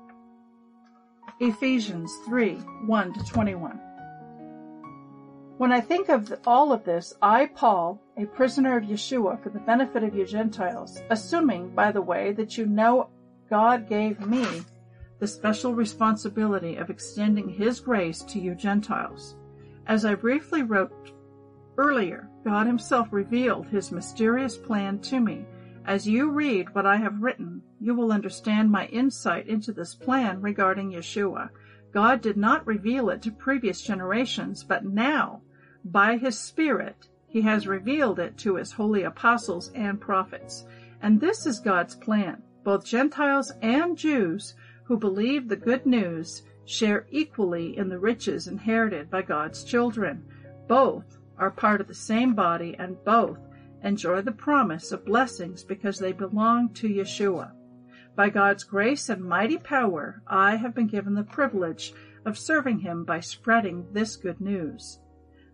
Ephesians 1.39 2.11
3 2.27 2.55
1 2.55 3.13
to 3.13 3.25
21. 3.25 3.79
When 5.59 5.73
I 5.73 5.83
think 5.83 6.09
of 6.09 6.33
all 6.47 6.73
of 6.73 6.85
this, 6.85 7.13
I, 7.21 7.47
Paul, 7.47 8.01
a 8.17 8.25
prisoner 8.25 8.79
of 8.79 8.85
Yeshua 8.85 9.43
for 9.43 9.51
the 9.51 9.59
benefit 9.59 10.03
of 10.03 10.15
you 10.15 10.25
Gentiles, 10.25 11.03
assuming, 11.11 11.75
by 11.75 11.93
the 11.93 12.01
way, 12.01 12.33
that 12.33 12.57
you 12.57 12.65
know 12.65 13.11
God 13.51 13.87
gave 13.87 14.27
me 14.27 14.47
the 15.19 15.27
special 15.27 15.75
responsibility 15.75 16.77
of 16.77 16.89
extending 16.89 17.51
His 17.51 17.81
grace 17.81 18.23
to 18.23 18.41
you 18.41 18.55
Gentiles. 18.55 19.37
As 19.91 20.05
I 20.05 20.15
briefly 20.15 20.63
wrote 20.63 21.11
Earlier, 21.77 22.31
God 22.45 22.69
Himself 22.69 23.09
revealed 23.11 23.67
His 23.67 23.91
mysterious 23.91 24.57
plan 24.57 25.01
to 25.01 25.19
me. 25.19 25.45
As 25.85 26.07
you 26.07 26.31
read 26.31 26.73
what 26.77 26.87
I 26.87 26.95
have 26.99 27.21
written, 27.21 27.61
you 27.81 27.97
will 27.97 28.13
understand 28.13 28.71
my 28.71 28.87
insight 28.87 29.49
into 29.49 29.73
this 29.73 29.97
plan 29.97 30.41
regarding 30.41 30.93
Yeshua. 30.93 31.51
God 31.93 32.21
did 32.21 32.37
not 32.37 32.69
reveal 32.69 33.11
it 33.11 33.21
to 33.23 33.33
previous 33.33 33.83
generations, 33.83 34.63
but 34.63 34.85
now, 34.85 35.43
by 35.85 36.19
His 36.19 36.39
Spirit, 36.39 37.09
He 37.27 37.41
has 37.41 37.67
revealed 37.67 38.21
it 38.21 38.39
to 38.39 38.55
His 38.55 38.71
holy 38.71 39.03
apostles 39.03 39.73
and 39.75 40.01
prophets. 40.01 40.67
And 41.03 41.21
this 41.21 41.47
is 41.47 41.59
God's 41.59 41.97
plan. 41.97 42.45
Both 42.63 42.85
Gentiles 42.85 43.51
and 43.61 43.99
Jews 43.99 44.55
who 44.85 44.97
believe 44.97 45.49
the 45.49 45.57
good 45.57 45.85
news 45.85 46.43
share 46.71 47.05
equally 47.11 47.77
in 47.77 47.89
the 47.89 47.99
riches 47.99 48.47
inherited 48.47 49.11
by 49.11 49.21
God's 49.21 49.65
children. 49.65 50.25
Both 50.69 51.19
are 51.37 51.51
part 51.51 51.81
of 51.81 51.89
the 51.89 51.95
same 51.95 52.33
body 52.35 52.77
and 52.79 53.03
both 53.05 53.41
enjoy 53.83 54.23
the 54.23 54.31
promise 54.31 54.93
of 54.93 55.05
blessings 55.05 55.65
because 55.65 55.99
they 55.99 56.13
belong 56.13 56.73
to 56.75 56.89
Yeshua. 56.89 57.51
By 58.15 58.31
God's 58.31 58.63
grace 58.63 59.09
and 59.09 59.25
mighty 59.25 59.59
power, 59.59 60.23
I 60.29 60.57
have 60.57 60.73
been 60.73 60.87
given 60.87 61.15
the 61.15 61.25
privilege 61.25 61.93
of 62.25 62.39
serving 62.39 62.79
Him 62.79 63.05
by 63.05 63.19
spreading 63.19 63.89
this 63.93 64.15
good 64.15 64.41
news. 64.41 65.01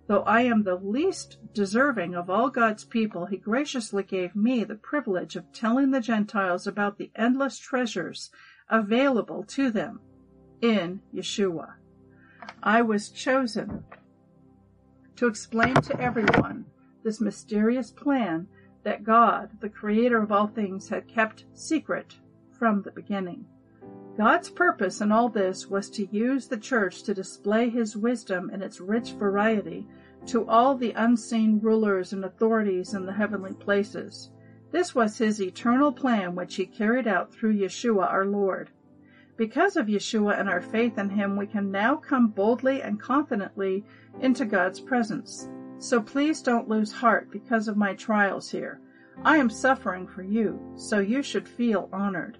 Though 0.09 0.23
I 0.23 0.43
am 0.43 0.65
the 0.65 0.77
least 0.77 1.39
deserving 1.55 2.15
of 2.15 2.29
all 2.29 2.51
God's 2.51 2.85
people, 2.85 3.25
He 3.25 3.39
graciously 3.39 4.03
gave 4.03 4.37
me 4.37 4.65
the 4.65 4.75
privilege 4.75 5.35
of 5.35 5.51
telling 5.53 5.93
the 5.93 6.01
Gentiles 6.01 6.67
about 6.67 6.99
the 6.99 7.11
endless 7.17 7.59
treasures 7.59 8.31
available 8.69 9.45
to 9.45 9.71
them 9.71 10.01
in 10.61 11.01
Yeshua. 11.15 11.75
I 12.63 12.83
was 12.83 13.11
chosen 13.11 13.85
to 15.17 15.27
explain 15.27 15.75
to 15.75 16.01
everyone 16.01 16.67
this 17.03 17.21
mysterious 17.21 17.91
plan 17.91 18.49
that 18.83 19.05
God, 19.05 19.51
the 19.61 19.69
creator 19.69 20.23
of 20.23 20.31
all 20.31 20.47
things, 20.47 20.89
had 20.89 21.09
kept 21.09 21.45
secret 21.55 22.17
from 22.53 22.83
the 22.83 22.91
beginning. 22.91 23.47
God's 24.17 24.49
purpose 24.49 25.01
in 25.01 25.13
all 25.13 25.29
this 25.29 25.69
was 25.69 25.91
to 25.91 26.07
use 26.07 26.49
the 26.49 26.57
church 26.57 27.03
to 27.03 27.15
display 27.15 27.69
his 27.69 27.97
wisdom 27.97 28.49
in 28.51 28.63
its 28.63 28.81
rich 28.81 29.11
variety 29.13 29.87
to 30.27 30.49
all 30.49 30.75
the 30.75 30.93
unseen 30.93 31.61
rulers 31.61 32.13
and 32.13 32.25
authorities 32.25 32.95
in 32.95 33.07
the 33.07 33.13
heavenly 33.13 33.53
places. 33.53 34.31
This 34.73 34.95
was 34.95 35.19
his 35.19 35.41
eternal 35.41 35.93
plan 35.93 36.35
which 36.35 36.57
he 36.57 36.67
carried 36.67 37.07
out 37.07 37.33
through 37.33 37.57
Yeshua 37.57 38.11
our 38.11 38.25
Lord. 38.25 38.71
Because 39.37 39.77
of 39.77 39.87
Yeshua 39.87 40.41
and 40.41 40.49
our 40.49 40.63
faith 40.63 40.97
in 40.97 41.11
him, 41.11 41.37
we 41.37 41.47
can 41.47 41.71
now 41.71 41.97
come 41.97 42.29
boldly 42.29 42.81
and 42.81 42.99
confidently 42.99 43.85
into 44.21 44.47
God's 44.47 44.81
presence. 44.81 45.49
So 45.79 46.01
please 46.01 46.41
don't 46.41 46.69
lose 46.69 46.91
heart 46.91 47.31
because 47.31 47.69
of 47.69 47.77
my 47.77 47.95
trials 47.95 48.51
here. 48.51 48.81
I 49.25 49.37
am 49.37 49.51
suffering 49.51 50.07
for 50.07 50.23
you, 50.23 50.59
so 50.75 51.01
you 51.01 51.23
should 51.23 51.47
feel 51.47 51.91
honored. 51.93 52.39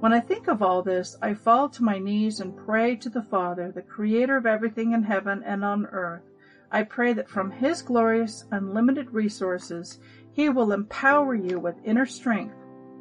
When 0.00 0.14
I 0.14 0.20
think 0.20 0.48
of 0.48 0.62
all 0.62 0.82
this, 0.82 1.16
I 1.20 1.34
fall 1.34 1.68
to 1.68 1.82
my 1.82 1.98
knees 1.98 2.40
and 2.40 2.56
pray 2.56 2.96
to 2.96 3.10
the 3.10 3.22
Father, 3.22 3.70
the 3.70 3.82
creator 3.82 4.36
of 4.36 4.46
everything 4.46 4.92
in 4.92 5.02
heaven 5.02 5.42
and 5.44 5.62
on 5.62 5.86
earth. 5.86 6.24
I 6.70 6.84
pray 6.84 7.12
that 7.12 7.28
from 7.28 7.50
his 7.50 7.82
glorious, 7.82 8.46
unlimited 8.50 9.10
resources, 9.10 10.00
he 10.32 10.48
will 10.48 10.72
empower 10.72 11.34
you 11.34 11.60
with 11.60 11.76
inner 11.84 12.06
strength 12.06 12.56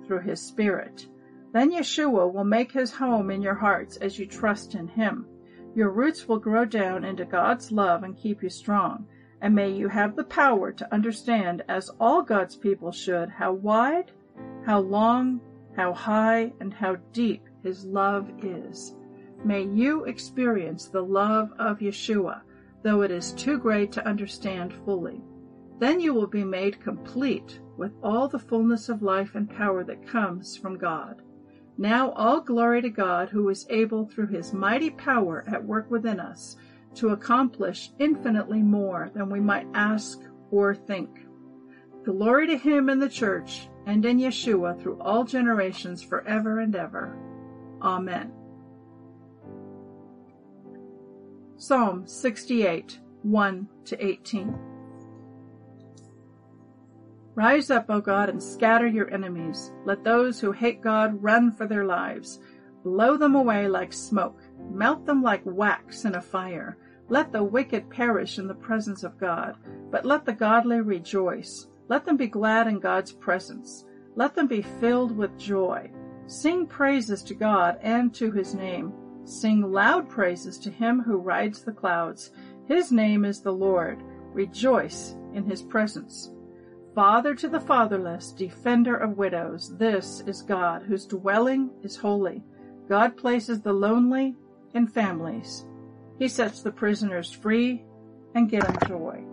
through 0.05 0.21
his 0.21 0.41
Spirit. 0.41 1.07
Then 1.53 1.71
Yeshua 1.71 2.33
will 2.33 2.43
make 2.43 2.71
his 2.71 2.91
home 2.91 3.29
in 3.29 3.43
your 3.43 3.53
hearts 3.53 3.97
as 3.97 4.17
you 4.17 4.25
trust 4.25 4.73
in 4.73 4.87
him. 4.87 5.27
Your 5.75 5.91
roots 5.91 6.27
will 6.27 6.39
grow 6.39 6.65
down 6.65 7.03
into 7.03 7.25
God's 7.25 7.71
love 7.71 8.01
and 8.01 8.17
keep 8.17 8.41
you 8.41 8.49
strong. 8.49 9.05
And 9.39 9.53
may 9.53 9.71
you 9.71 9.87
have 9.87 10.15
the 10.15 10.23
power 10.23 10.71
to 10.71 10.91
understand, 10.91 11.63
as 11.69 11.91
all 11.99 12.23
God's 12.23 12.55
people 12.55 12.91
should, 12.91 13.29
how 13.29 13.53
wide, 13.53 14.11
how 14.65 14.79
long, 14.79 15.41
how 15.75 15.93
high, 15.93 16.53
and 16.59 16.73
how 16.73 16.95
deep 17.11 17.47
his 17.61 17.85
love 17.85 18.31
is. 18.41 18.95
May 19.45 19.63
you 19.63 20.05
experience 20.05 20.87
the 20.87 21.03
love 21.03 21.51
of 21.59 21.79
Yeshua, 21.79 22.41
though 22.81 23.03
it 23.03 23.11
is 23.11 23.31
too 23.33 23.59
great 23.59 23.91
to 23.91 24.07
understand 24.07 24.73
fully. 24.85 25.21
Then 25.77 25.99
you 25.99 26.15
will 26.15 26.27
be 26.27 26.43
made 26.43 26.81
complete 26.81 27.59
with 27.77 27.91
all 28.01 28.27
the 28.27 28.39
fullness 28.39 28.89
of 28.89 29.03
life 29.03 29.35
and 29.35 29.47
power 29.47 29.83
that 29.83 30.07
comes 30.07 30.57
from 30.57 30.79
God. 30.79 31.21
Now 31.77 32.11
all 32.11 32.41
glory 32.41 32.81
to 32.81 32.89
God 32.89 33.29
who 33.29 33.49
is 33.49 33.65
able 33.69 34.05
through 34.05 34.27
his 34.27 34.53
mighty 34.53 34.89
power 34.91 35.43
at 35.47 35.65
work 35.65 35.89
within 35.89 36.19
us 36.19 36.55
to 36.95 37.09
accomplish 37.09 37.91
infinitely 37.99 38.61
more 38.61 39.09
than 39.13 39.29
we 39.29 39.39
might 39.39 39.67
ask 39.73 40.19
or 40.51 40.75
think. 40.75 41.09
Glory 42.03 42.47
to 42.47 42.57
him 42.57 42.89
in 42.89 42.99
the 42.99 43.09
church 43.09 43.69
and 43.85 44.05
in 44.05 44.19
Yeshua 44.19 44.79
through 44.79 44.99
all 44.99 45.23
generations 45.23 46.03
forever 46.03 46.59
and 46.59 46.75
ever. 46.75 47.17
Amen. 47.81 48.31
Psalm 51.57 52.05
68, 52.05 52.99
1 53.23 53.67
to 53.85 54.05
18. 54.05 54.72
Rise 57.35 57.71
up, 57.71 57.85
O 57.89 57.99
God, 57.99 58.29
and 58.29 58.41
scatter 58.41 58.87
your 58.87 59.11
enemies. 59.11 59.71
Let 59.85 60.03
those 60.03 60.39
who 60.39 60.51
hate 60.51 60.81
God 60.81 61.21
run 61.21 61.51
for 61.51 61.65
their 61.65 61.85
lives. 61.85 62.39
Blow 62.83 63.17
them 63.17 63.35
away 63.35 63.67
like 63.67 63.91
smoke. 63.91 64.39
Melt 64.71 65.05
them 65.05 65.23
like 65.23 65.41
wax 65.45 66.05
in 66.05 66.15
a 66.15 66.21
fire. 66.21 66.77
Let 67.09 67.31
the 67.31 67.43
wicked 67.43 67.89
perish 67.89 68.37
in 68.37 68.47
the 68.47 68.53
presence 68.53 69.03
of 69.03 69.19
God, 69.19 69.55
but 69.91 70.05
let 70.05 70.25
the 70.25 70.33
godly 70.33 70.81
rejoice. 70.81 71.67
Let 71.89 72.05
them 72.05 72.17
be 72.17 72.27
glad 72.27 72.67
in 72.67 72.79
God's 72.79 73.11
presence. 73.11 73.85
Let 74.15 74.35
them 74.35 74.47
be 74.47 74.61
filled 74.61 75.15
with 75.15 75.37
joy. 75.37 75.91
Sing 76.27 76.65
praises 76.65 77.23
to 77.23 77.33
God 77.33 77.77
and 77.81 78.13
to 78.15 78.31
his 78.31 78.53
name. 78.53 78.93
Sing 79.25 79.61
loud 79.61 80.09
praises 80.09 80.57
to 80.59 80.71
him 80.71 81.01
who 81.01 81.17
rides 81.17 81.63
the 81.63 81.71
clouds. 81.71 82.31
His 82.67 82.91
name 82.91 83.25
is 83.25 83.41
the 83.41 83.51
Lord. 83.51 84.01
Rejoice 84.33 85.15
in 85.33 85.45
his 85.45 85.61
presence. 85.61 86.31
Father 86.95 87.33
to 87.33 87.47
the 87.47 87.59
fatherless, 87.59 88.31
defender 88.31 88.95
of 88.95 89.17
widows, 89.17 89.75
this 89.77 90.21
is 90.27 90.43
God, 90.43 90.83
whose 90.83 91.07
dwelling 91.07 91.71
is 91.81 91.95
holy. 91.95 92.43
God 92.87 93.17
places 93.17 93.61
the 93.61 93.73
lonely 93.73 94.35
in 94.75 94.85
families. 94.85 95.65
He 96.19 96.27
sets 96.27 96.61
the 96.61 96.71
prisoners 96.71 97.31
free 97.31 97.83
and 98.35 98.47
gives 98.47 98.67
them 98.67 98.77
joy. 98.87 99.23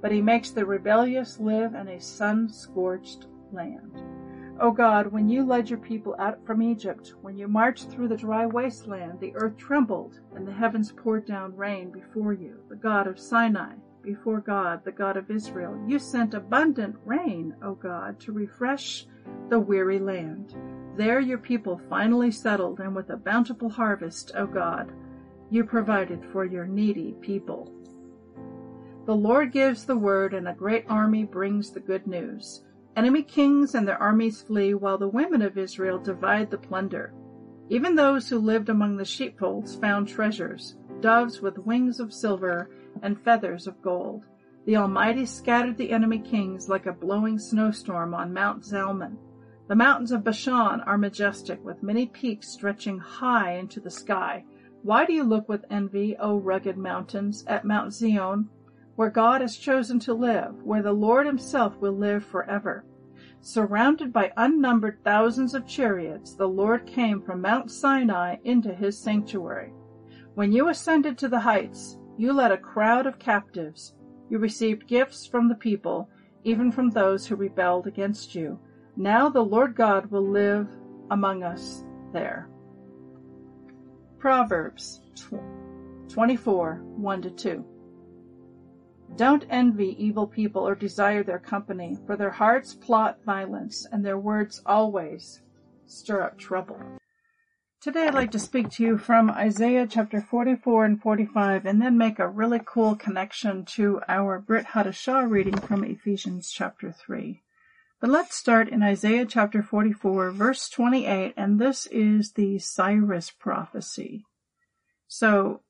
But 0.00 0.12
he 0.12 0.22
makes 0.22 0.50
the 0.50 0.64
rebellious 0.64 1.40
live 1.40 1.74
in 1.74 1.88
a 1.88 2.00
sun-scorched 2.00 3.26
land. 3.50 4.00
O 4.60 4.70
God, 4.70 5.08
when 5.08 5.28
you 5.28 5.44
led 5.44 5.68
your 5.68 5.80
people 5.80 6.14
out 6.20 6.46
from 6.46 6.62
Egypt, 6.62 7.14
when 7.22 7.36
you 7.36 7.48
marched 7.48 7.90
through 7.90 8.06
the 8.06 8.16
dry 8.16 8.46
wasteland, 8.46 9.18
the 9.18 9.34
earth 9.34 9.56
trembled 9.56 10.20
and 10.36 10.46
the 10.46 10.52
heavens 10.52 10.92
poured 10.92 11.26
down 11.26 11.56
rain 11.56 11.90
before 11.90 12.34
you, 12.34 12.60
the 12.68 12.76
God 12.76 13.08
of 13.08 13.18
Sinai 13.18 13.74
before 14.02 14.40
God, 14.40 14.84
the 14.84 14.92
God 14.92 15.16
of 15.16 15.30
Israel. 15.30 15.78
You 15.86 15.98
sent 15.98 16.34
abundant 16.34 16.96
rain, 17.04 17.54
O 17.62 17.74
God, 17.74 18.20
to 18.20 18.32
refresh 18.32 19.06
the 19.48 19.58
weary 19.60 19.98
land. 19.98 20.54
There 20.96 21.20
your 21.20 21.38
people 21.38 21.80
finally 21.88 22.30
settled, 22.30 22.80
and 22.80 22.94
with 22.94 23.10
a 23.10 23.16
bountiful 23.16 23.70
harvest, 23.70 24.32
O 24.34 24.46
God, 24.46 24.92
you 25.50 25.64
provided 25.64 26.24
for 26.32 26.44
your 26.44 26.66
needy 26.66 27.14
people. 27.20 27.72
The 29.06 29.14
Lord 29.14 29.52
gives 29.52 29.84
the 29.84 29.96
word, 29.96 30.34
and 30.34 30.48
a 30.48 30.52
great 30.52 30.84
army 30.88 31.24
brings 31.24 31.70
the 31.70 31.80
good 31.80 32.06
news. 32.06 32.62
Enemy 32.96 33.22
kings 33.22 33.74
and 33.74 33.86
their 33.86 34.02
armies 34.02 34.42
flee, 34.42 34.74
while 34.74 34.98
the 34.98 35.08
women 35.08 35.40
of 35.40 35.56
Israel 35.56 35.98
divide 35.98 36.50
the 36.50 36.58
plunder. 36.58 37.14
Even 37.70 37.94
those 37.94 38.28
who 38.28 38.38
lived 38.38 38.68
among 38.68 38.96
the 38.96 39.04
sheepfolds 39.04 39.76
found 39.76 40.08
treasures, 40.08 40.76
doves 41.00 41.40
with 41.40 41.58
wings 41.58 42.00
of 42.00 42.12
silver 42.12 42.70
and 43.02 43.20
feathers 43.20 43.66
of 43.66 43.80
gold. 43.82 44.24
The 44.66 44.76
Almighty 44.76 45.24
scattered 45.24 45.76
the 45.76 45.90
enemy 45.90 46.18
kings 46.18 46.68
like 46.68 46.86
a 46.86 46.92
blowing 46.92 47.38
snowstorm 47.38 48.14
on 48.14 48.34
Mount 48.34 48.64
Zalmon. 48.64 49.16
The 49.68 49.76
mountains 49.76 50.12
of 50.12 50.24
Bashan 50.24 50.80
are 50.80 50.98
majestic, 50.98 51.64
with 51.64 51.82
many 51.82 52.06
peaks 52.06 52.48
stretching 52.48 52.98
high 52.98 53.54
into 53.54 53.80
the 53.80 53.90
sky. 53.90 54.44
Why 54.82 55.04
do 55.04 55.12
you 55.12 55.24
look 55.24 55.48
with 55.48 55.64
envy, 55.70 56.16
O 56.18 56.38
rugged 56.38 56.76
mountains, 56.78 57.44
at 57.46 57.64
Mount 57.64 57.92
Zion, 57.92 58.48
where 58.96 59.10
God 59.10 59.40
has 59.40 59.56
chosen 59.56 59.98
to 60.00 60.14
live, 60.14 60.62
where 60.64 60.82
the 60.82 60.92
Lord 60.92 61.26
himself 61.26 61.76
will 61.78 61.92
live 61.92 62.24
forever? 62.24 62.84
Surrounded 63.40 64.12
by 64.12 64.32
unnumbered 64.36 64.98
thousands 65.04 65.54
of 65.54 65.66
chariots, 65.66 66.34
the 66.34 66.48
Lord 66.48 66.86
came 66.86 67.22
from 67.22 67.40
Mount 67.40 67.70
Sinai 67.70 68.36
into 68.44 68.74
his 68.74 68.98
sanctuary. 68.98 69.72
When 70.38 70.52
you 70.52 70.68
ascended 70.68 71.18
to 71.18 71.28
the 71.28 71.40
heights, 71.40 71.98
you 72.16 72.32
led 72.32 72.52
a 72.52 72.56
crowd 72.56 73.06
of 73.06 73.18
captives. 73.18 73.94
You 74.30 74.38
received 74.38 74.86
gifts 74.86 75.26
from 75.26 75.48
the 75.48 75.56
people, 75.56 76.08
even 76.44 76.70
from 76.70 76.90
those 76.90 77.26
who 77.26 77.34
rebelled 77.34 77.88
against 77.88 78.36
you. 78.36 78.60
Now 78.96 79.28
the 79.28 79.42
Lord 79.42 79.74
God 79.74 80.12
will 80.12 80.24
live 80.24 80.68
among 81.10 81.42
us 81.42 81.82
there. 82.12 82.48
Proverbs 84.20 85.00
24 86.08 86.82
1 86.84 87.22
to 87.22 87.30
2. 87.30 87.64
Don't 89.16 89.44
envy 89.50 89.96
evil 89.98 90.28
people 90.28 90.68
or 90.68 90.76
desire 90.76 91.24
their 91.24 91.40
company, 91.40 91.98
for 92.06 92.16
their 92.16 92.30
hearts 92.30 92.74
plot 92.74 93.18
violence, 93.26 93.88
and 93.90 94.06
their 94.06 94.20
words 94.20 94.62
always 94.64 95.42
stir 95.88 96.22
up 96.22 96.38
trouble. 96.38 96.97
Today 97.80 98.08
I'd 98.08 98.14
like 98.14 98.32
to 98.32 98.40
speak 98.40 98.70
to 98.70 98.82
you 98.82 98.98
from 98.98 99.30
Isaiah 99.30 99.86
chapter 99.88 100.20
44 100.20 100.84
and 100.84 101.00
45 101.00 101.64
and 101.64 101.80
then 101.80 101.96
make 101.96 102.18
a 102.18 102.26
really 102.26 102.60
cool 102.64 102.96
connection 102.96 103.64
to 103.66 104.00
our 104.08 104.40
Brit 104.40 104.66
Hadashah 104.66 105.30
reading 105.30 105.56
from 105.56 105.84
Ephesians 105.84 106.50
chapter 106.50 106.90
3. 106.90 107.40
But 108.00 108.10
let's 108.10 108.34
start 108.34 108.68
in 108.68 108.82
Isaiah 108.82 109.24
chapter 109.24 109.62
44 109.62 110.32
verse 110.32 110.68
28 110.68 111.34
and 111.36 111.60
this 111.60 111.86
is 111.86 112.32
the 112.32 112.58
Cyrus 112.58 113.30
prophecy. 113.30 114.24
So 115.06 115.60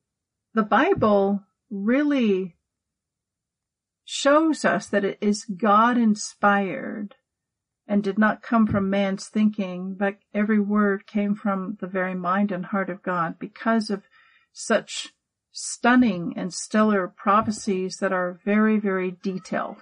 the 0.55 0.63
Bible 0.63 1.43
really 1.69 2.55
shows 4.03 4.65
us 4.65 4.87
that 4.87 5.05
it 5.05 5.19
is 5.21 5.45
God 5.45 5.95
inspired 5.95 7.13
and 7.89 8.03
did 8.03 8.19
not 8.19 8.43
come 8.43 8.67
from 8.67 8.87
man's 8.87 9.27
thinking, 9.27 9.95
but 9.95 10.15
every 10.31 10.59
word 10.59 11.07
came 11.07 11.33
from 11.33 11.75
the 11.81 11.87
very 11.87 12.13
mind 12.13 12.51
and 12.51 12.67
heart 12.67 12.87
of 12.87 13.01
God 13.01 13.39
because 13.39 13.89
of 13.89 14.03
such 14.53 15.09
stunning 15.51 16.33
and 16.37 16.53
stellar 16.53 17.07
prophecies 17.07 17.97
that 17.97 18.13
are 18.13 18.39
very, 18.45 18.79
very 18.79 19.17
detailed. 19.23 19.77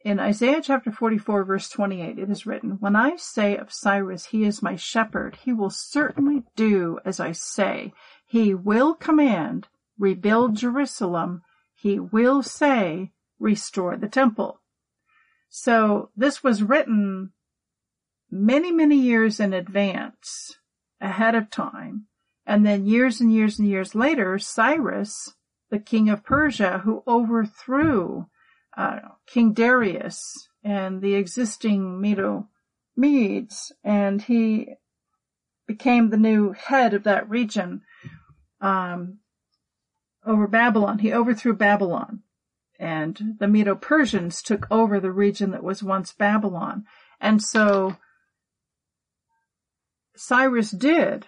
In 0.00 0.18
Isaiah 0.18 0.62
chapter 0.62 0.90
44 0.90 1.44
verse 1.44 1.68
28, 1.68 2.18
it 2.18 2.30
is 2.30 2.46
written, 2.46 2.78
When 2.80 2.96
I 2.96 3.16
say 3.16 3.58
of 3.58 3.74
Cyrus, 3.74 4.26
he 4.26 4.44
is 4.44 4.62
my 4.62 4.76
shepherd, 4.76 5.36
he 5.44 5.52
will 5.52 5.70
certainly 5.70 6.44
do 6.56 6.98
as 7.04 7.20
I 7.20 7.32
say. 7.32 7.92
He 8.26 8.54
will 8.54 8.94
command, 8.94 9.68
rebuild 9.98 10.56
Jerusalem. 10.56 11.42
He 11.74 11.98
will 11.98 12.42
say, 12.42 13.12
restore 13.38 13.98
the 13.98 14.08
temple. 14.08 14.60
So 15.48 16.10
this 16.16 16.42
was 16.42 16.62
written 16.62 17.32
many, 18.30 18.70
many 18.70 18.96
years 18.96 19.40
in 19.40 19.52
advance, 19.52 20.56
ahead 21.00 21.34
of 21.34 21.50
time. 21.50 22.06
And 22.46 22.64
then 22.64 22.86
years 22.86 23.20
and 23.20 23.32
years 23.32 23.58
and 23.58 23.68
years 23.68 23.94
later, 23.94 24.38
Cyrus, 24.38 25.34
the 25.70 25.78
king 25.78 26.08
of 26.08 26.24
Persia, 26.24 26.78
who 26.84 27.02
overthrew 27.06 28.26
uh, 28.76 29.00
King 29.26 29.52
Darius 29.52 30.48
and 30.62 31.02
the 31.02 31.14
existing 31.14 32.00
Medo 32.00 32.48
Medes, 32.96 33.72
and 33.84 34.22
he 34.22 34.74
became 35.66 36.08
the 36.08 36.16
new 36.16 36.52
head 36.52 36.94
of 36.94 37.04
that 37.04 37.28
region 37.28 37.82
um, 38.60 39.18
over 40.26 40.46
Babylon. 40.46 40.98
He 40.98 41.12
overthrew 41.12 41.54
Babylon, 41.54 42.22
and 42.78 43.36
the 43.38 43.48
Medo 43.48 43.74
Persians 43.74 44.42
took 44.42 44.66
over 44.70 45.00
the 45.00 45.10
region 45.10 45.50
that 45.50 45.64
was 45.64 45.82
once 45.82 46.12
Babylon. 46.12 46.84
And 47.20 47.42
so 47.42 47.96
Cyrus 50.16 50.70
did 50.70 51.26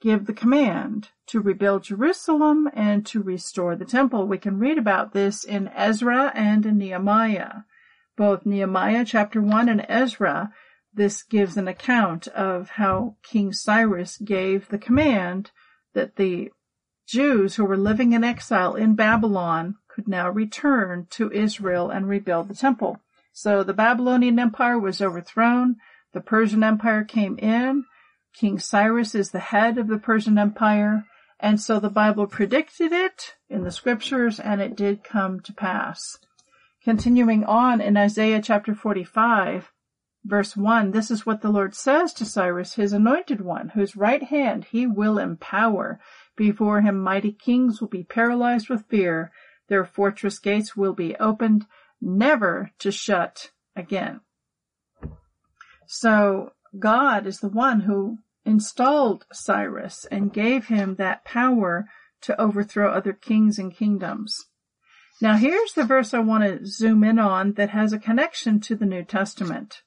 give 0.00 0.26
the 0.26 0.34
command 0.34 1.08
to 1.26 1.40
rebuild 1.40 1.84
Jerusalem 1.84 2.68
and 2.74 3.06
to 3.06 3.22
restore 3.22 3.74
the 3.74 3.86
temple. 3.86 4.26
We 4.26 4.38
can 4.38 4.58
read 4.58 4.76
about 4.76 5.12
this 5.12 5.44
in 5.44 5.68
Ezra 5.68 6.30
and 6.34 6.66
in 6.66 6.76
Nehemiah. 6.76 7.62
Both 8.16 8.44
Nehemiah 8.44 9.04
chapter 9.06 9.40
1 9.40 9.68
and 9.68 9.84
Ezra, 9.88 10.52
this 10.92 11.22
gives 11.22 11.56
an 11.56 11.66
account 11.66 12.28
of 12.28 12.70
how 12.70 13.16
King 13.22 13.52
Cyrus 13.52 14.18
gave 14.18 14.68
the 14.68 14.78
command 14.78 15.50
that 15.94 16.16
the 16.16 16.50
Jews 17.06 17.56
who 17.56 17.64
were 17.64 17.76
living 17.76 18.12
in 18.12 18.24
exile 18.24 18.74
in 18.74 18.94
Babylon 18.94 19.76
could 19.94 20.08
now 20.08 20.28
return 20.28 21.06
to 21.10 21.30
Israel 21.30 21.90
and 21.90 22.08
rebuild 22.08 22.48
the 22.48 22.54
temple. 22.54 22.98
So 23.32 23.62
the 23.62 23.74
Babylonian 23.74 24.38
Empire 24.38 24.78
was 24.78 25.00
overthrown. 25.00 25.76
The 26.12 26.20
Persian 26.20 26.64
Empire 26.64 27.04
came 27.04 27.38
in 27.38 27.84
King 28.34 28.58
Cyrus 28.58 29.14
is 29.14 29.30
the 29.30 29.38
head 29.38 29.78
of 29.78 29.86
the 29.86 29.98
Persian 29.98 30.38
Empire, 30.38 31.06
and 31.38 31.60
so 31.60 31.78
the 31.78 31.88
Bible 31.88 32.26
predicted 32.26 32.90
it 32.90 33.36
in 33.48 33.62
the 33.62 33.70
scriptures, 33.70 34.40
and 34.40 34.60
it 34.60 34.74
did 34.74 35.04
come 35.04 35.38
to 35.40 35.52
pass. 35.52 36.18
Continuing 36.82 37.44
on 37.44 37.80
in 37.80 37.96
Isaiah 37.96 38.42
chapter 38.42 38.74
45, 38.74 39.70
verse 40.24 40.56
1, 40.56 40.90
this 40.90 41.12
is 41.12 41.24
what 41.24 41.42
the 41.42 41.50
Lord 41.50 41.76
says 41.76 42.12
to 42.14 42.24
Cyrus, 42.24 42.74
his 42.74 42.92
anointed 42.92 43.40
one, 43.40 43.68
whose 43.68 43.94
right 43.94 44.24
hand 44.24 44.64
he 44.64 44.84
will 44.84 45.18
empower. 45.18 46.00
Before 46.34 46.80
him 46.80 46.98
mighty 46.98 47.30
kings 47.30 47.80
will 47.80 47.88
be 47.88 48.02
paralyzed 48.02 48.68
with 48.68 48.88
fear. 48.88 49.30
Their 49.68 49.84
fortress 49.84 50.38
gates 50.38 50.76
will 50.76 50.94
be 50.94 51.16
opened, 51.16 51.66
never 52.00 52.70
to 52.78 52.90
shut 52.90 53.50
again. 53.74 54.20
So 55.86 56.52
God 56.78 57.26
is 57.26 57.40
the 57.40 57.48
one 57.48 57.80
who 57.80 58.18
installed 58.44 59.26
Cyrus 59.32 60.06
and 60.10 60.32
gave 60.32 60.66
him 60.66 60.96
that 60.96 61.24
power 61.24 61.88
to 62.22 62.40
overthrow 62.40 62.90
other 62.90 63.12
kings 63.12 63.58
and 63.58 63.74
kingdoms. 63.74 64.46
Now 65.20 65.36
here's 65.36 65.72
the 65.72 65.84
verse 65.84 66.12
I 66.12 66.18
want 66.18 66.44
to 66.44 66.66
zoom 66.66 67.04
in 67.04 67.18
on 67.18 67.52
that 67.52 67.70
has 67.70 67.92
a 67.92 67.98
connection 67.98 68.60
to 68.60 68.74
the 68.74 68.86
New 68.86 69.04
Testament. 69.04 69.82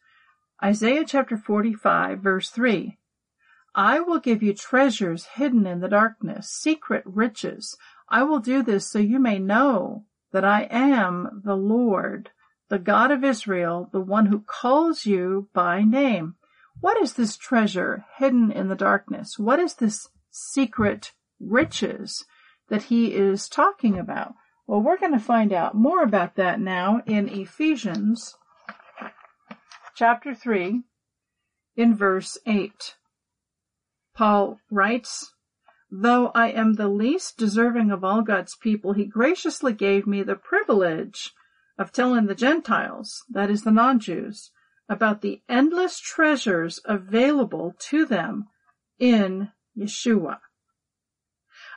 Isaiah 0.64 1.04
chapter 1.06 1.38
45 1.38 2.20
verse 2.20 2.50
3. 2.50 2.98
I 3.76 4.00
will 4.00 4.20
give 4.20 4.42
you 4.42 4.54
treasures 4.54 5.26
hidden 5.36 5.68
in 5.68 5.82
the 5.82 5.90
darkness, 5.90 6.50
secret 6.50 7.04
riches. 7.06 7.78
I 8.10 8.24
will 8.24 8.40
do 8.40 8.64
this 8.64 8.90
so 8.90 9.00
you 9.00 9.20
may 9.20 9.40
know 9.40 10.06
that 10.32 10.46
I 10.46 10.68
am 10.70 11.42
the 11.44 11.56
Lord, 11.56 12.32
the 12.70 12.80
God 12.80 13.12
of 13.12 13.24
Israel, 13.24 13.90
the 13.92 14.02
one 14.02 14.28
who 14.28 14.42
calls 14.42 15.06
you 15.06 15.50
by 15.54 15.82
name. 15.82 16.36
What 16.80 17.02
is 17.02 17.14
this 17.14 17.38
treasure 17.38 18.06
hidden 18.18 18.52
in 18.52 18.68
the 18.68 18.76
darkness? 18.76 19.40
What 19.40 19.60
is 19.60 19.76
this 19.76 20.10
secret 20.30 21.14
riches 21.40 22.26
that 22.70 22.84
he 22.84 23.14
is 23.14 23.50
talking 23.50 23.98
about? 23.98 24.36
Well, 24.68 24.82
we're 24.82 24.98
going 24.98 25.14
to 25.14 25.20
find 25.20 25.54
out 25.54 25.76
more 25.76 26.04
about 26.04 26.36
that 26.36 26.60
now 26.60 27.02
in 27.06 27.30
Ephesians 27.30 28.36
chapter 29.96 30.36
3 30.36 30.84
in 31.76 31.96
verse 31.96 32.38
8. 32.46 32.96
Paul 34.14 34.60
writes, 34.70 35.34
Though 35.90 36.32
I 36.36 36.50
am 36.50 36.74
the 36.74 36.90
least 36.90 37.38
deserving 37.38 37.92
of 37.92 38.04
all 38.04 38.22
God's 38.22 38.56
people, 38.56 38.94
he 38.94 39.06
graciously 39.06 39.74
gave 39.74 40.06
me 40.06 40.22
the 40.22 40.36
privilege 40.36 41.34
of 41.78 41.92
telling 41.92 42.26
the 42.26 42.36
Gentiles, 42.36 43.24
that 43.30 43.50
is 43.50 43.64
the 43.64 43.72
non-Jews, 43.72 44.52
about 44.90 45.22
the 45.22 45.42
endless 45.48 46.00
treasures 46.00 46.80
available 46.86 47.76
to 47.80 48.06
them 48.06 48.48
in 49.00 49.52
Yeshua. 49.78 50.40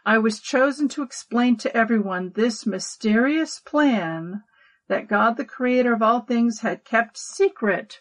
I 0.04 0.18
was 0.18 0.40
chosen 0.40 0.88
to 0.88 1.02
explain 1.02 1.56
to 1.58 1.76
everyone 1.76 2.32
this 2.34 2.66
mysterious 2.66 3.60
plan 3.60 4.42
that 4.88 5.08
God, 5.08 5.36
the 5.36 5.44
creator 5.44 5.92
of 5.92 6.02
all 6.02 6.20
things, 6.20 6.60
had 6.60 6.84
kept 6.84 7.18
secret 7.18 8.00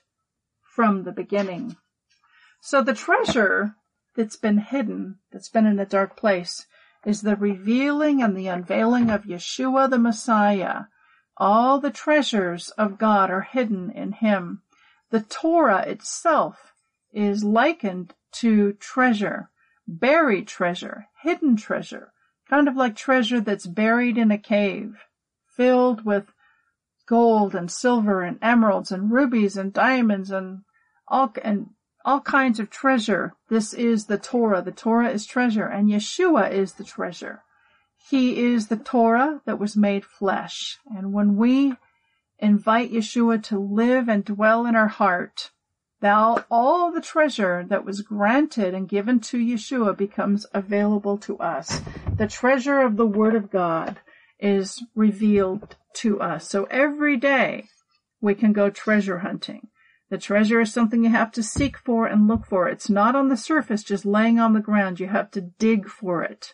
from 0.62 1.04
the 1.04 1.12
beginning. 1.12 1.76
So 2.62 2.82
the 2.82 2.94
treasure 2.94 3.76
that's 4.16 4.36
been 4.36 4.58
hidden, 4.58 5.20
that's 5.32 5.50
been 5.50 5.66
in 5.66 5.80
a 5.80 5.86
dark 5.86 6.18
place, 6.18 6.66
is 7.06 7.22
the 7.22 7.36
revealing 7.36 8.22
and 8.22 8.36
the 8.36 8.48
unveiling 8.48 9.10
of 9.10 9.24
Yeshua 9.24 9.90
the 9.90 10.00
Messiah. 10.00 10.84
All 11.38 11.80
the 11.80 11.92
treasures 11.92 12.70
of 12.72 12.98
God 12.98 13.30
are 13.32 13.42
hidden 13.42 13.92
in 13.92 14.12
Him. 14.12 14.62
The 15.10 15.22
Torah 15.22 15.84
itself 15.84 16.74
is 17.14 17.44
likened 17.44 18.14
to 18.34 18.74
treasure, 18.74 19.50
buried 19.88 20.48
treasure, 20.48 21.08
hidden 21.22 21.56
treasure, 21.56 22.12
kind 22.50 22.68
of 22.68 22.76
like 22.76 22.96
treasure 22.96 23.40
that's 23.40 23.66
buried 23.66 24.18
in 24.18 24.32
a 24.32 24.38
cave, 24.38 24.96
filled 25.48 26.06
with 26.06 26.26
gold 27.08 27.56
and 27.56 27.72
silver 27.72 28.22
and 28.22 28.38
emeralds 28.42 28.92
and 28.92 29.12
rubies 29.12 29.58
and 29.58 29.74
diamonds 29.74 30.30
and 30.30 30.60
all 31.08 31.34
and 31.44 31.70
all 32.06 32.22
kinds 32.22 32.60
of 32.60 32.70
treasure. 32.70 33.34
This 33.50 33.74
is 33.74 34.06
the 34.06 34.18
Torah. 34.18 34.62
The 34.62 34.72
Torah 34.72 35.10
is 35.10 35.26
treasure 35.26 35.66
and 35.66 35.90
Yeshua 35.90 36.52
is 36.52 36.74
the 36.74 36.84
treasure. 36.84 37.44
He 38.10 38.40
is 38.40 38.68
the 38.68 38.78
Torah 38.78 39.42
that 39.46 39.60
was 39.60 39.76
made 39.76 40.06
flesh. 40.06 40.78
And 40.86 41.14
when 41.14 41.36
we 41.36 41.76
invite 42.40 42.92
Yeshua 42.92 43.44
to 43.44 43.60
live 43.60 44.08
and 44.08 44.24
dwell 44.24 44.66
in 44.66 44.76
our 44.76 44.88
heart, 44.88 45.52
thou 46.00 46.44
all 46.50 46.92
the 46.92 47.02
treasure 47.02 47.66
that 47.68 47.86
was 47.86 48.02
granted 48.02 48.74
and 48.74 48.88
given 48.88 49.20
to 49.20 49.38
Yeshua 49.38 49.96
becomes 49.96 50.46
available 50.54 51.18
to 51.20 51.38
us. 51.38 51.82
The 52.16 52.28
treasure 52.28 52.80
of 52.80 52.96
the 52.96 53.06
Word 53.06 53.36
of 53.36 53.52
God 53.52 54.00
is 54.40 54.82
revealed 54.96 55.76
to 55.96 56.22
us. 56.22 56.50
So 56.50 56.64
every 56.66 57.18
day 57.18 57.66
we 58.22 58.34
can 58.34 58.54
go 58.54 58.70
treasure 58.70 59.20
hunting. 59.20 59.68
The 60.10 60.18
treasure 60.18 60.60
is 60.62 60.74
something 60.74 61.04
you 61.04 61.10
have 61.12 61.32
to 61.34 61.44
seek 61.44 61.78
for 61.78 62.08
and 62.08 62.28
look 62.28 62.46
for. 62.46 62.68
It's 62.68 62.90
not 62.90 63.16
on 63.16 63.30
the 63.30 63.38
surface, 63.38 63.84
just 63.84 64.06
laying 64.06 64.40
on 64.40 64.54
the 64.54 64.60
ground. 64.60 65.00
You 65.00 65.08
have 65.08 65.30
to 65.32 65.42
dig 65.42 65.88
for 65.88 66.24
it. 66.24 66.54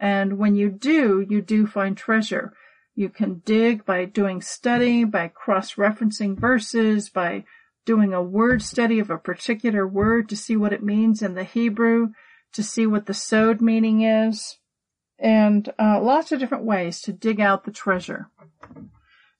And 0.00 0.38
when 0.38 0.54
you 0.54 0.70
do, 0.70 1.24
you 1.28 1.42
do 1.42 1.66
find 1.66 1.96
treasure. 1.96 2.52
You 2.94 3.08
can 3.08 3.42
dig 3.44 3.84
by 3.84 4.04
doing 4.06 4.40
study, 4.40 5.04
by 5.04 5.28
cross-referencing 5.28 6.38
verses, 6.38 7.08
by 7.10 7.44
doing 7.84 8.14
a 8.14 8.22
word 8.22 8.62
study 8.62 8.98
of 8.98 9.10
a 9.10 9.18
particular 9.18 9.86
word 9.86 10.28
to 10.30 10.36
see 10.36 10.56
what 10.56 10.72
it 10.72 10.82
means 10.82 11.20
in 11.20 11.34
the 11.34 11.44
Hebrew, 11.44 12.12
to 12.52 12.62
see 12.62 12.86
what 12.86 13.06
the 13.06 13.14
sod 13.14 13.60
meaning 13.60 14.02
is, 14.02 14.58
and 15.18 15.72
uh, 15.78 16.00
lots 16.00 16.32
of 16.32 16.40
different 16.40 16.64
ways 16.64 17.00
to 17.02 17.12
dig 17.12 17.40
out 17.40 17.64
the 17.64 17.72
treasure. 17.72 18.30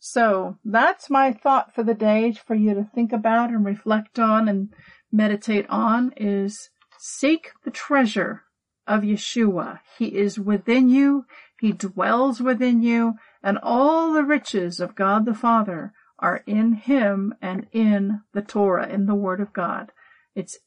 So 0.07 0.59
that's 0.63 1.09
my 1.09 1.33
thought 1.33 1.75
for 1.75 1.83
the 1.83 1.95
day 1.95 2.33
for 2.33 2.55
you 2.55 2.75
to 2.75 2.85
think 2.85 3.11
about 3.11 3.49
and 3.49 3.65
reflect 3.65 4.19
on 4.19 4.51
and 4.51 4.69
meditate 5.11 5.65
on 5.71 6.13
is 6.19 6.69
seek 6.99 7.53
the 7.65 7.71
treasure 7.71 8.43
of 8.87 9.01
Yeshua. 9.01 9.81
He 9.97 10.15
is 10.15 10.39
within 10.39 10.91
you. 10.91 11.25
He 11.59 11.73
dwells 11.73 12.43
within 12.43 12.83
you 12.83 13.15
and 13.43 13.59
all 13.63 14.13
the 14.13 14.25
riches 14.25 14.79
of 14.79 14.95
God 14.95 15.25
the 15.25 15.33
Father 15.33 15.95
are 16.19 16.43
in 16.47 16.75
him 16.75 17.35
and 17.41 17.67
in 17.73 18.21
the 18.35 18.43
Torah, 18.43 18.87
in 18.87 19.07
the 19.07 19.15
Word 19.15 19.41
of 19.41 19.55
God. 19.55 19.91
It's 20.35 20.59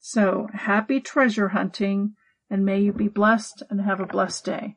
so 0.00 0.48
happy 0.54 1.00
treasure 1.00 1.48
hunting 1.48 2.14
and 2.48 2.64
may 2.64 2.80
you 2.80 2.94
be 2.94 3.08
blessed 3.08 3.62
and 3.68 3.82
have 3.82 4.00
a 4.00 4.06
blessed 4.06 4.46
day. 4.46 4.76